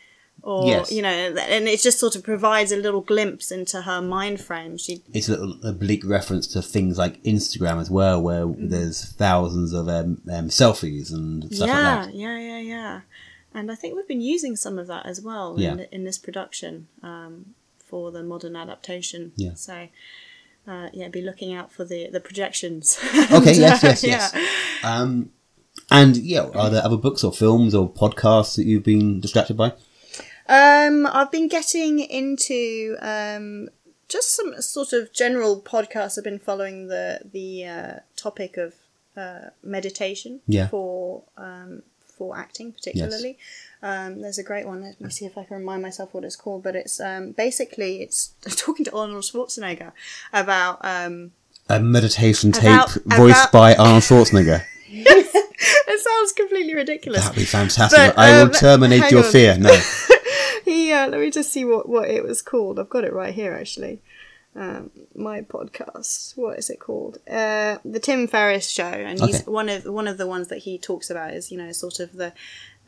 [0.43, 0.91] Or, Yes.
[0.91, 4.77] you know, and it just sort of provides a little glimpse into her mind frame.
[4.77, 9.73] She It's a little oblique reference to things like Instagram as well, where there's thousands
[9.73, 12.15] of um, um, selfies and stuff yeah, like that.
[12.15, 12.59] yeah, yeah, yeah.
[12.59, 13.01] Yeah.
[13.53, 15.73] And I think we've been using some of that as well Yeah.
[15.73, 19.31] in, in this production um, for the modern adaptation.
[19.35, 19.55] Yeah.
[19.55, 19.87] So,
[20.67, 22.97] uh, yeah, be looking out for the the projections.
[23.31, 24.35] Okay, And, yes, uh, yes, yes.
[24.83, 25.31] Um,
[25.91, 29.73] and yeah, are there other books or films or podcasts that you've been distracted by?
[30.49, 33.69] Um, I've been getting into um,
[34.07, 36.17] just some sort of general podcasts.
[36.17, 38.73] I've been following the the uh, topic of
[39.15, 40.67] uh, meditation Yeah.
[40.67, 41.83] for um,
[42.17, 43.37] for acting, particularly.
[43.83, 44.81] Um, there's a great one.
[44.81, 46.63] Let me see if I can remind myself what it's called.
[46.63, 49.91] But it's um, basically it's talking to Arnold Schwarzenegger
[50.33, 51.31] about um,
[51.69, 54.63] A meditation tape About- voiced about- by Arnold Schwarzenegger.
[54.89, 57.21] it sounds completely ridiculous.
[57.23, 58.15] That'd be fantastic.
[58.15, 59.31] But, I will um, terminate your on.
[59.31, 59.57] fear.
[59.57, 59.69] No.
[60.65, 62.79] he uh, let me just see what what it was called.
[62.79, 64.01] I've got it right here actually.
[64.55, 66.35] um, my podcast.
[66.35, 67.19] What is it called?
[67.29, 70.77] Uh, the Tim Ferriss Show, and he's one of one of the ones that he
[70.77, 72.33] talks about is you know sort of the.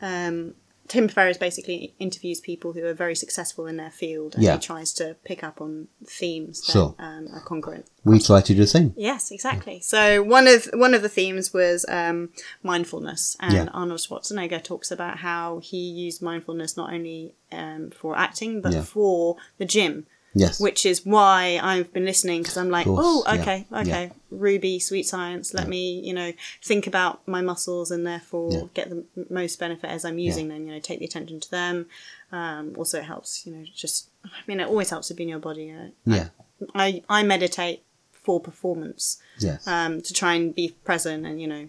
[0.02, 0.54] Um,
[0.90, 4.54] Tim Ferriss basically interviews people who are very successful in their field, and Yeah.
[4.54, 6.96] he tries to pick up on themes that Sure.
[6.98, 7.86] um, are congruent.
[8.04, 8.92] We try to do the same.
[8.96, 9.78] Yes, exactly.
[9.82, 12.30] So one of one of the themes was um,
[12.64, 13.68] mindfulness, and Yeah.
[13.72, 18.82] Arnold Schwarzenegger talks about how he used mindfulness not only um, for acting but Yeah.
[18.82, 20.60] for the gym, Yes.
[20.60, 23.78] which is why I've been listening because I'm like, course, oh, yeah, okay, yeah.
[23.80, 25.52] okay, Ruby, sweet science.
[25.52, 28.62] Let me, you know, think about my muscles and therefore Yeah.
[28.74, 30.66] get the most benefit as I'm using them.
[30.66, 31.86] You know, take the attention to them.
[32.30, 33.44] Um, also, it helps.
[33.44, 35.74] You know, just I mean, it always helps to be in your body.
[36.06, 36.28] Yeah.
[36.74, 39.66] I I meditate for performance Yes.
[39.66, 41.68] um, to try and be present and you know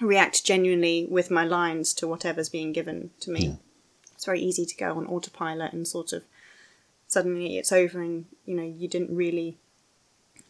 [0.00, 3.46] react genuinely with my lines to whatever's being given to me.
[3.46, 3.54] Yeah.
[4.14, 6.24] It's very easy to go on autopilot and sort of
[7.08, 9.58] suddenly it's over and you know you didn't really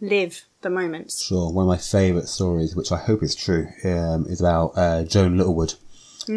[0.00, 1.24] live the moments.
[1.24, 1.52] Sure.
[1.52, 5.36] One of my favourite stories, which I hope is true, um, is about uh, Joan
[5.36, 5.74] Littlewood,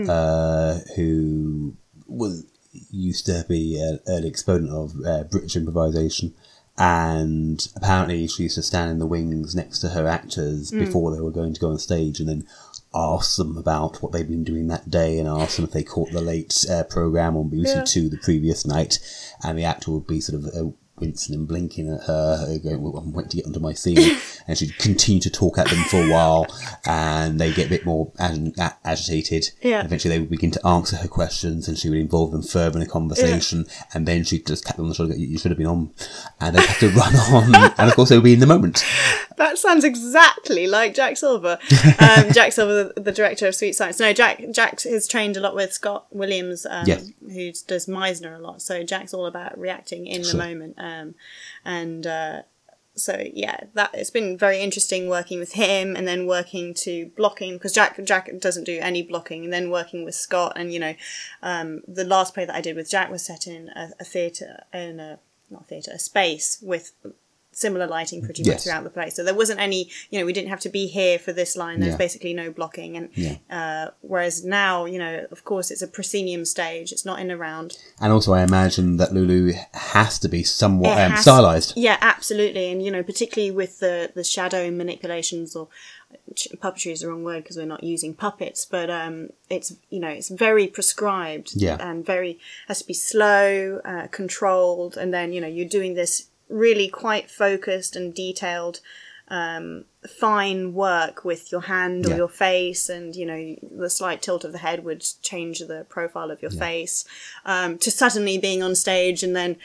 [0.07, 1.75] uh, who
[2.07, 2.45] was
[2.91, 6.33] used to be an early exponent of uh, British improvisation.
[6.77, 11.19] And apparently, she used to stand in the wings next to her actors before they
[11.19, 12.47] were going to go on stage, and then
[12.93, 16.11] ask them about what they'd been doing that day, and ask them if they caught
[16.11, 17.83] the late uh, program on BBC Yeah.
[17.83, 18.99] Two the previous night.
[19.43, 22.97] And the actor would be sort of uh, wincing and blinking at her, going, well,
[22.97, 24.17] I'm waiting to get under my scene.
[24.47, 26.47] and she'd continue to talk at them for a while,
[26.85, 29.49] and they'd get a bit more ag- a- agitated.
[29.61, 29.83] Yeah.
[29.83, 32.85] Eventually, they would begin to answer her questions, and she would involve them further in
[32.85, 33.65] a conversation.
[33.93, 35.91] And then she'd just tap them on the shoulder, go, you should have been on.
[36.41, 37.55] And they'd have to run on.
[37.77, 38.83] and of course, they would be in the moment.
[39.37, 41.57] That sounds exactly like Jack Silver.
[41.99, 43.99] Um, Jack Silver, the, the director of Sweet Science.
[43.99, 47.09] No, Jack Jack is trained a lot with Scott Williams, um, Yes.
[47.21, 48.61] who does Meisner a lot.
[48.61, 50.33] So Jack's all about reacting in Sure.
[50.33, 50.75] the moment.
[50.77, 50.85] Um,
[51.65, 52.41] and uh,
[52.95, 57.53] so yeah, that it's been very interesting working with him, and then working to blocking
[57.53, 60.53] because Jack Jack doesn't do any blocking, and then working with Scott.
[60.55, 60.95] And you know,
[61.41, 64.63] um, the last play that I did with Jack was set in a, a theatre
[64.73, 65.19] in a
[65.49, 66.91] not theatre a space with
[67.59, 68.63] similar lighting pretty much Yes.
[68.63, 69.15] throughout the place.
[69.15, 71.79] So there wasn't any, you know, we didn't have to be here for this line.
[71.79, 71.97] There's Yeah.
[71.97, 72.95] basically no blocking.
[72.97, 73.35] And Yeah.
[73.49, 76.91] uh, whereas now, you know, of course, it's a proscenium stage.
[76.91, 77.77] It's not in a round.
[78.01, 81.73] And also, I imagine that Lulu has to be somewhat um, has- stylized.
[81.75, 82.71] Yeah, absolutely.
[82.71, 85.67] And you know, particularly with the the shadow manipulations or
[86.61, 90.07] puppetry is the wrong word because we're not using puppets, but um, it's you know
[90.09, 91.77] it's very prescribed Yeah.
[91.79, 96.25] and very has to be slow, uh, controlled, and then you know you're doing this
[96.49, 98.79] really quite focused and detailed.
[99.31, 99.85] Um,
[100.19, 102.15] fine work with your hand or Yeah.
[102.15, 106.31] your face, and you know the slight tilt of the head would change the profile
[106.31, 107.05] of your face.
[107.45, 109.57] Um, to suddenly being on stage and then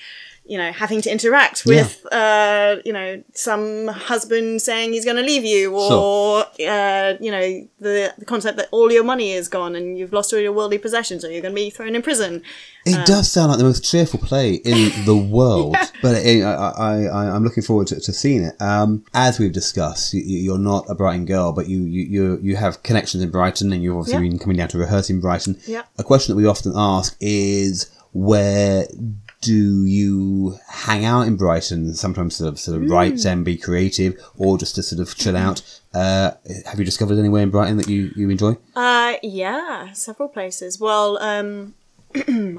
[0.47, 5.23] you know, having to interact with, uh, you know, some husband saying he's going to
[5.23, 9.75] leave you, or uh, you know, the the concept that all your money is gone
[9.75, 12.43] and you've lost all your worldly possessions, or you're going to be thrown in prison.
[12.87, 17.03] It does sound like the most cheerful play in the world, but it, I, I,
[17.05, 18.61] I, I'm looking forward to, to seeing it.
[18.61, 22.57] Um, as we've discussed, you, you're not a Brighton girl, but you, you, you, you
[22.57, 24.29] have connections in Brighton, and you've obviously Yeah.
[24.31, 25.59] been coming down to rehearse in Brighton.
[25.67, 25.85] Yeah.
[25.97, 28.87] A question that we often ask is where
[29.45, 31.95] do you hang out in Brighton?
[31.95, 35.37] Sometimes sort of sort of write and be creative, or just to sort of chill
[35.37, 35.63] out.
[35.93, 36.33] Uh,
[36.67, 38.57] have you discovered anywhere in Brighton that you, you enjoy?
[38.75, 40.81] Uh, yeah, several places.
[40.81, 41.75] Well, um,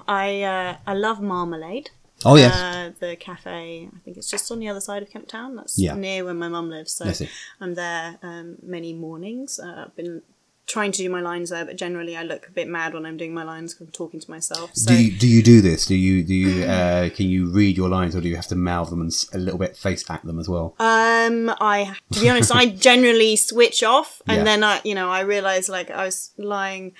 [0.07, 1.89] I uh, I love Marmalade.
[2.23, 5.27] Oh yes, Uh, the cafe, I think it's just on the other side of Kemp
[5.27, 5.55] Town.
[5.55, 5.95] That's Yeah.
[5.95, 6.93] near where my mum lives.
[6.93, 7.05] So.
[7.61, 9.59] I'm there um, many mornings.
[9.59, 10.21] Uh, I've been
[10.67, 13.17] trying to do my lines there, but generally I look a bit mad when I'm
[13.17, 14.71] doing my lines 'cause I'm talking to myself.
[14.73, 15.85] So do you, do you do this?
[15.85, 18.55] Do you do you uh, can you read your lines, or do you have to
[18.55, 20.75] mouth them and a little bit face back them as well?
[20.79, 24.43] Um, I to be honest, I generally switch off, and Yeah.
[24.43, 26.93] then I, you know, I realized like I was lying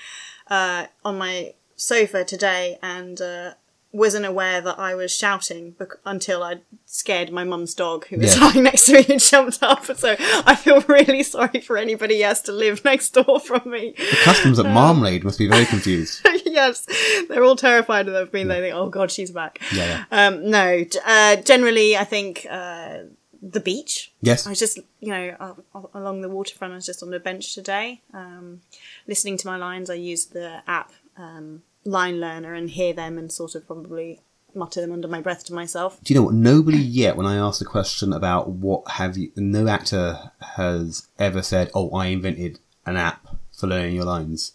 [0.49, 3.53] uh, on my sofa today and uh,
[3.95, 8.35] wasn't aware that I was shouting bec- until I scared my mum's dog who was
[8.35, 8.45] Yeah.
[8.45, 9.85] lying next to me and jumped up.
[9.85, 13.93] So I feel really sorry for anybody who has to live next door from me.
[13.97, 16.21] The customs at Marmalade must be very confused.
[16.45, 16.85] yes,
[17.29, 18.43] they're all terrified of me.
[18.43, 22.99] They think, "Oh God, she's back." Yeah, Um, no, uh, generally, I think uh,
[23.41, 24.11] the beach.
[24.21, 24.45] Yes.
[24.45, 26.73] I was just, you know, uh, along the waterfront.
[26.73, 28.61] I was just on the bench today, um,
[29.07, 29.89] listening to my lines.
[29.89, 34.21] I used the app um, Line Learner and hear them and sort of probably
[34.53, 35.99] mutter them under my breath to myself.
[36.03, 36.33] Do you know what?
[36.33, 41.41] Nobody yet, when I asked the question about what have you, no actor has ever
[41.41, 43.27] said, "Oh, I invented an app
[43.57, 44.53] for learning your lines."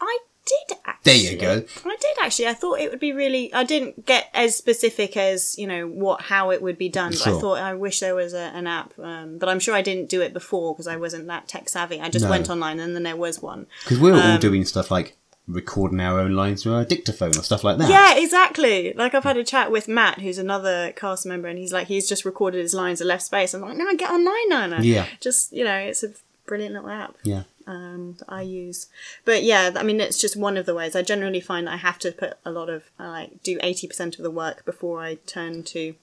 [0.00, 1.12] I did Actually.
[1.22, 1.64] There you go.
[1.86, 2.48] I did actually.
[2.48, 3.52] I thought it would be really.
[3.54, 7.12] I didn't get as specific as you know what how it would be done.
[7.12, 7.36] But Sure.
[7.36, 8.92] I thought I wish there was a, an app.
[8.98, 12.00] Um, but I'm sure I didn't do it before because I wasn't that tech savvy.
[12.00, 12.30] I just No.
[12.30, 13.66] went online and then there was one.
[13.84, 15.16] Because we're Um, all doing stuff like
[15.46, 17.90] recording our own lines through our dictaphone or stuff like that.
[17.90, 18.92] Yeah, exactly.
[18.94, 22.08] Like I've had a chat with Matt, who's another cast member, and he's like, he's
[22.08, 23.52] just recorded his lines and left space.
[23.54, 24.78] I'm like, no, get online, Nana.
[24.82, 25.06] Yeah.
[25.20, 26.12] Just you know, it's a
[26.46, 27.16] brilliant little app.
[27.22, 27.42] Yeah.
[27.66, 28.86] um, that I use.
[29.24, 30.94] But yeah, I mean, it's just one of the ways.
[30.94, 34.22] I generally find I have to put a lot of, I like, do 80% of
[34.22, 35.94] the work before I turn to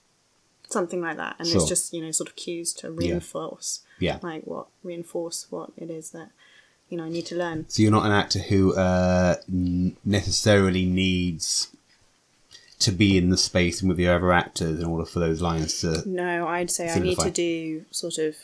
[0.68, 1.36] something like that.
[1.38, 1.58] And Sure.
[1.60, 4.18] it's just, you know, sort of cues to reinforce, Yeah.
[4.22, 6.30] like what, reinforce what it is that,
[6.92, 7.64] you know, I need to learn.
[7.68, 9.36] So you're not an actor who uh,
[10.04, 11.68] necessarily needs
[12.80, 15.80] to be in the space and with the other actors in order for those lines
[15.80, 16.02] to.
[16.06, 18.36] No, I'd say I need to do sort of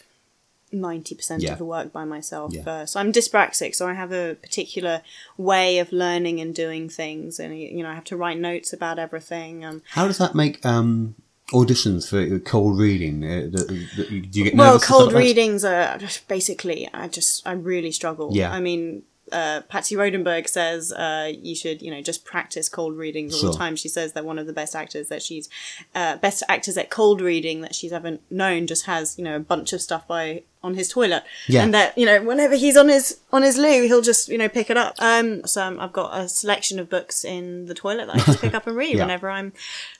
[0.72, 1.52] 90% Yeah.
[1.52, 2.62] of the work by myself Yeah.
[2.62, 2.96] first.
[2.96, 5.02] I'm dyspraxic, so I have a particular
[5.36, 8.98] way of learning and doing things, and you know, I have to write notes about
[8.98, 9.64] everything.
[9.64, 11.16] Um, How does that make um,
[11.52, 13.24] auditions for cold reading?
[13.24, 17.90] Uh, the, the, do you get well cold readings are basically i just i really
[17.92, 18.52] struggle Yeah.
[18.52, 19.02] i mean
[19.32, 23.50] uh, Patsy Rodenburg says uh, you should, you know, just practice cold readings all Sure.
[23.52, 23.76] the time.
[23.76, 25.48] She says that one of the best actors that she's,
[25.94, 29.40] uh, best actors at cold reading that she's ever known, just has, you know, a
[29.40, 31.62] bunch of stuff by on his toilet, Yeah.
[31.62, 34.48] and that you know, whenever he's on his on his loo, he'll just you know
[34.48, 34.96] pick it up.
[34.98, 38.40] Um, so um, I've got a selection of books in the toilet that I just
[38.40, 39.02] pick up and read Yeah.
[39.04, 39.52] whenever I'm,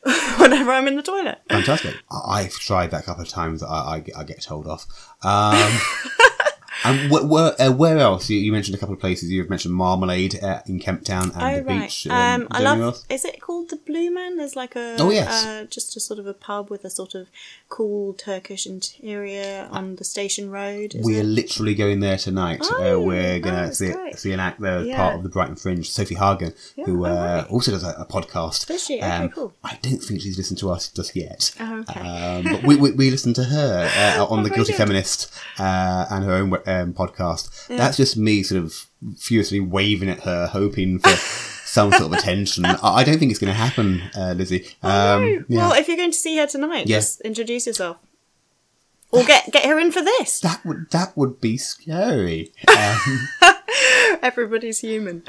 [0.38, 1.38] whenever I'm in the toilet.
[1.48, 1.94] Fantastic.
[2.10, 3.62] I- I've tried that a couple of times.
[3.62, 4.84] I, I, get- I get told off.
[5.22, 5.78] Um,
[6.84, 8.28] and wh- where, uh, where else?
[8.30, 9.30] You, you mentioned a couple of places.
[9.30, 11.82] You've mentioned Marmalade uh, in Kemp Town and Oh the right.
[11.82, 12.06] beach.
[12.08, 12.98] Um, is I love.
[13.08, 14.36] Is it called the Blue Man?
[14.36, 14.96] There's like a.
[14.98, 15.44] Oh, yes.
[15.44, 17.28] Uh, just a sort of a pub with a sort of
[17.68, 20.94] cool Turkish interior on the station road.
[20.98, 21.24] We're it?
[21.26, 22.60] literally going there tonight.
[22.62, 24.18] Oh, uh, we're oh, gonna that's see, great.
[24.18, 24.96] see an act there Yeah.
[24.96, 25.88] part of the Brighton Fringe.
[25.88, 26.54] Sofie Hagen,
[26.84, 27.50] who oh, uh, right.
[27.50, 28.68] also does a, a podcast.
[28.70, 28.98] Um, Does she?
[28.98, 29.52] Okay, cool.
[29.64, 31.52] I don't think she's listened to us just yet.
[31.60, 32.00] Oh, okay.
[32.00, 34.78] Um, but we, we, we listened to her uh, on Oh, the Guilty good.
[34.78, 37.66] Feminist uh, and her own um, podcast.
[37.68, 41.10] That's just me sort of furiously waving at her, hoping for
[41.64, 42.64] some sort of attention.
[42.64, 44.66] I, don't think it's going to happen, uh, Lizzie.
[44.82, 45.58] Um, Oh, yeah.
[45.58, 46.96] Well, if you're going to see her tonight, Yeah.
[46.98, 47.98] just introduce yourself.
[49.10, 50.40] Or get get her in for this.
[50.48, 52.52] that would that would be scary.
[52.68, 53.28] Um,
[54.22, 55.22] Everybody's human.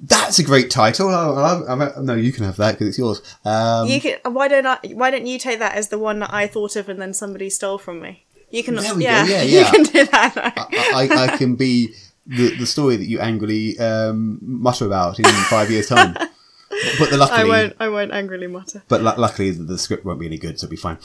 [0.00, 1.08] That's a great title.
[1.08, 3.20] I, I, I, no, you can have that because it's yours.
[3.44, 4.18] Um, You can.
[4.32, 4.78] Why don't I?
[4.94, 7.50] Why don't you take that as the one that I thought of and then somebody
[7.50, 8.24] stole from me?
[8.50, 8.74] You can.
[8.74, 9.70] There we go, yeah, yeah, You yeah.
[9.70, 10.32] can do that.
[10.36, 11.94] I, I, I can be
[12.26, 16.14] the, the story that you angrily um, mutter about in five years' time.
[16.14, 17.76] But the luckily, I won't.
[17.80, 18.82] I won't angrily mutter.
[18.88, 20.98] but lu- luckily the, the script won't be any good, so it'll be fine.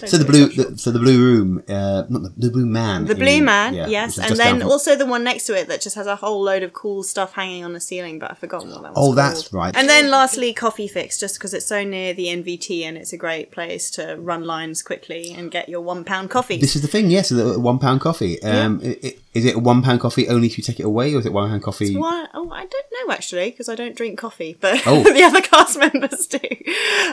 [0.00, 3.04] Don't So the blue, the, so the blue room, uh, not the, the blue man,
[3.04, 5.68] The in- Blue Man, yeah, yes, and then from- also the one next to it
[5.68, 8.38] that just has a whole load of cool stuff hanging on the ceiling, but I've
[8.38, 8.98] forgotten what that was.
[8.98, 9.18] Oh, called.
[9.18, 9.74] that's right.
[9.76, 13.18] And then lastly, Coffee Fix, just because it's so near the NVT and it's a
[13.18, 16.58] great place to run lines quickly and get your one pound coffee.
[16.58, 18.42] This is the thing, yes, the one pound coffee.
[18.42, 21.14] Um, i- i- Is it a one pound coffee only if you take it away,
[21.14, 21.96] or is it one pound coffee?
[21.96, 22.26] Why?
[22.34, 25.02] Oh, I don't know actually because I don't drink coffee, but Oh.
[25.16, 26.38] the other cast members do.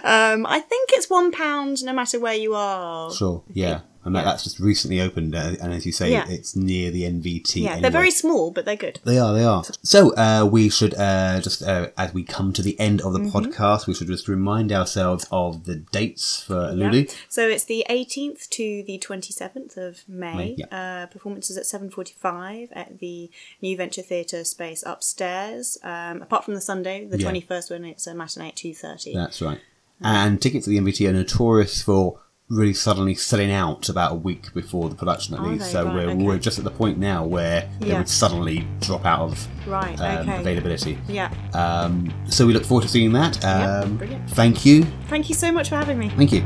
[0.03, 2.68] Um, I think it's one pound no matter where you are.
[3.15, 4.25] Sure, yeah, and that, Yeah.
[4.25, 6.25] that's just recently opened, uh, and as you say, Yeah.
[6.29, 7.61] it's near the NVT.
[7.61, 7.81] Yeah, anyway.
[7.81, 8.99] they're very small, but they're good.
[9.03, 9.63] They are, they are.
[9.83, 13.19] So uh, we should uh, just, uh, as we come to the end of the
[13.19, 13.37] Mm-hmm.
[13.37, 16.89] podcast, we should just remind ourselves of the dates for Yeah.
[16.89, 17.05] Lulu.
[17.27, 20.35] So it's the 18th to the 27th of May.
[20.35, 20.65] May, yeah.
[21.03, 23.29] uh, performances at 7:45 at the
[23.61, 25.77] New Venture Theatre space upstairs.
[25.83, 27.25] Um, apart from the Sunday, the Yeah.
[27.29, 29.13] 21st, when it's a matinee at 2:30.
[29.13, 29.59] That's right.
[30.01, 34.51] And tickets at the NVT are notorious for really suddenly selling out about a week
[34.55, 35.65] before the production at Are least.
[35.65, 35.71] they?
[35.71, 36.23] So Right, we're, okay.
[36.23, 39.99] we're just at the point now where they would suddenly drop out of Right.
[40.01, 40.39] um, okay.
[40.39, 40.97] availability.
[41.07, 41.31] Yeah.
[41.53, 43.37] Um, so we look forward to seeing that.
[43.41, 44.29] Yeah, Um, brilliant.
[44.31, 44.83] thank you.
[45.09, 46.09] Thank you so much for having me.
[46.09, 46.41] Thank you.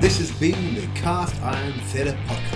[0.00, 2.49] This has been the Cast Iron Theatre Podcast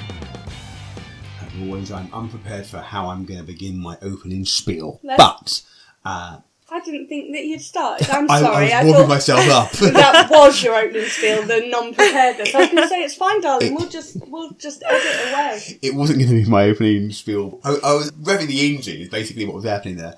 [1.64, 5.16] Always, I'm unprepared for how I'm going to begin my opening spiel, No.
[5.16, 5.62] but
[6.04, 6.38] uh,
[6.70, 8.10] I didn't think that you'd started.
[8.12, 8.72] I'm I, sorry.
[8.72, 9.70] I was warming myself up.
[9.92, 12.54] that was your opening spiel, the non-preparedness.
[12.54, 13.74] I can say it's fine, darling.
[13.74, 15.78] We'll just we'll just edit away.
[15.82, 17.60] it wasn't going to be my opening spiel.
[17.64, 20.16] I, I was revving the engine, is basically what was happening there.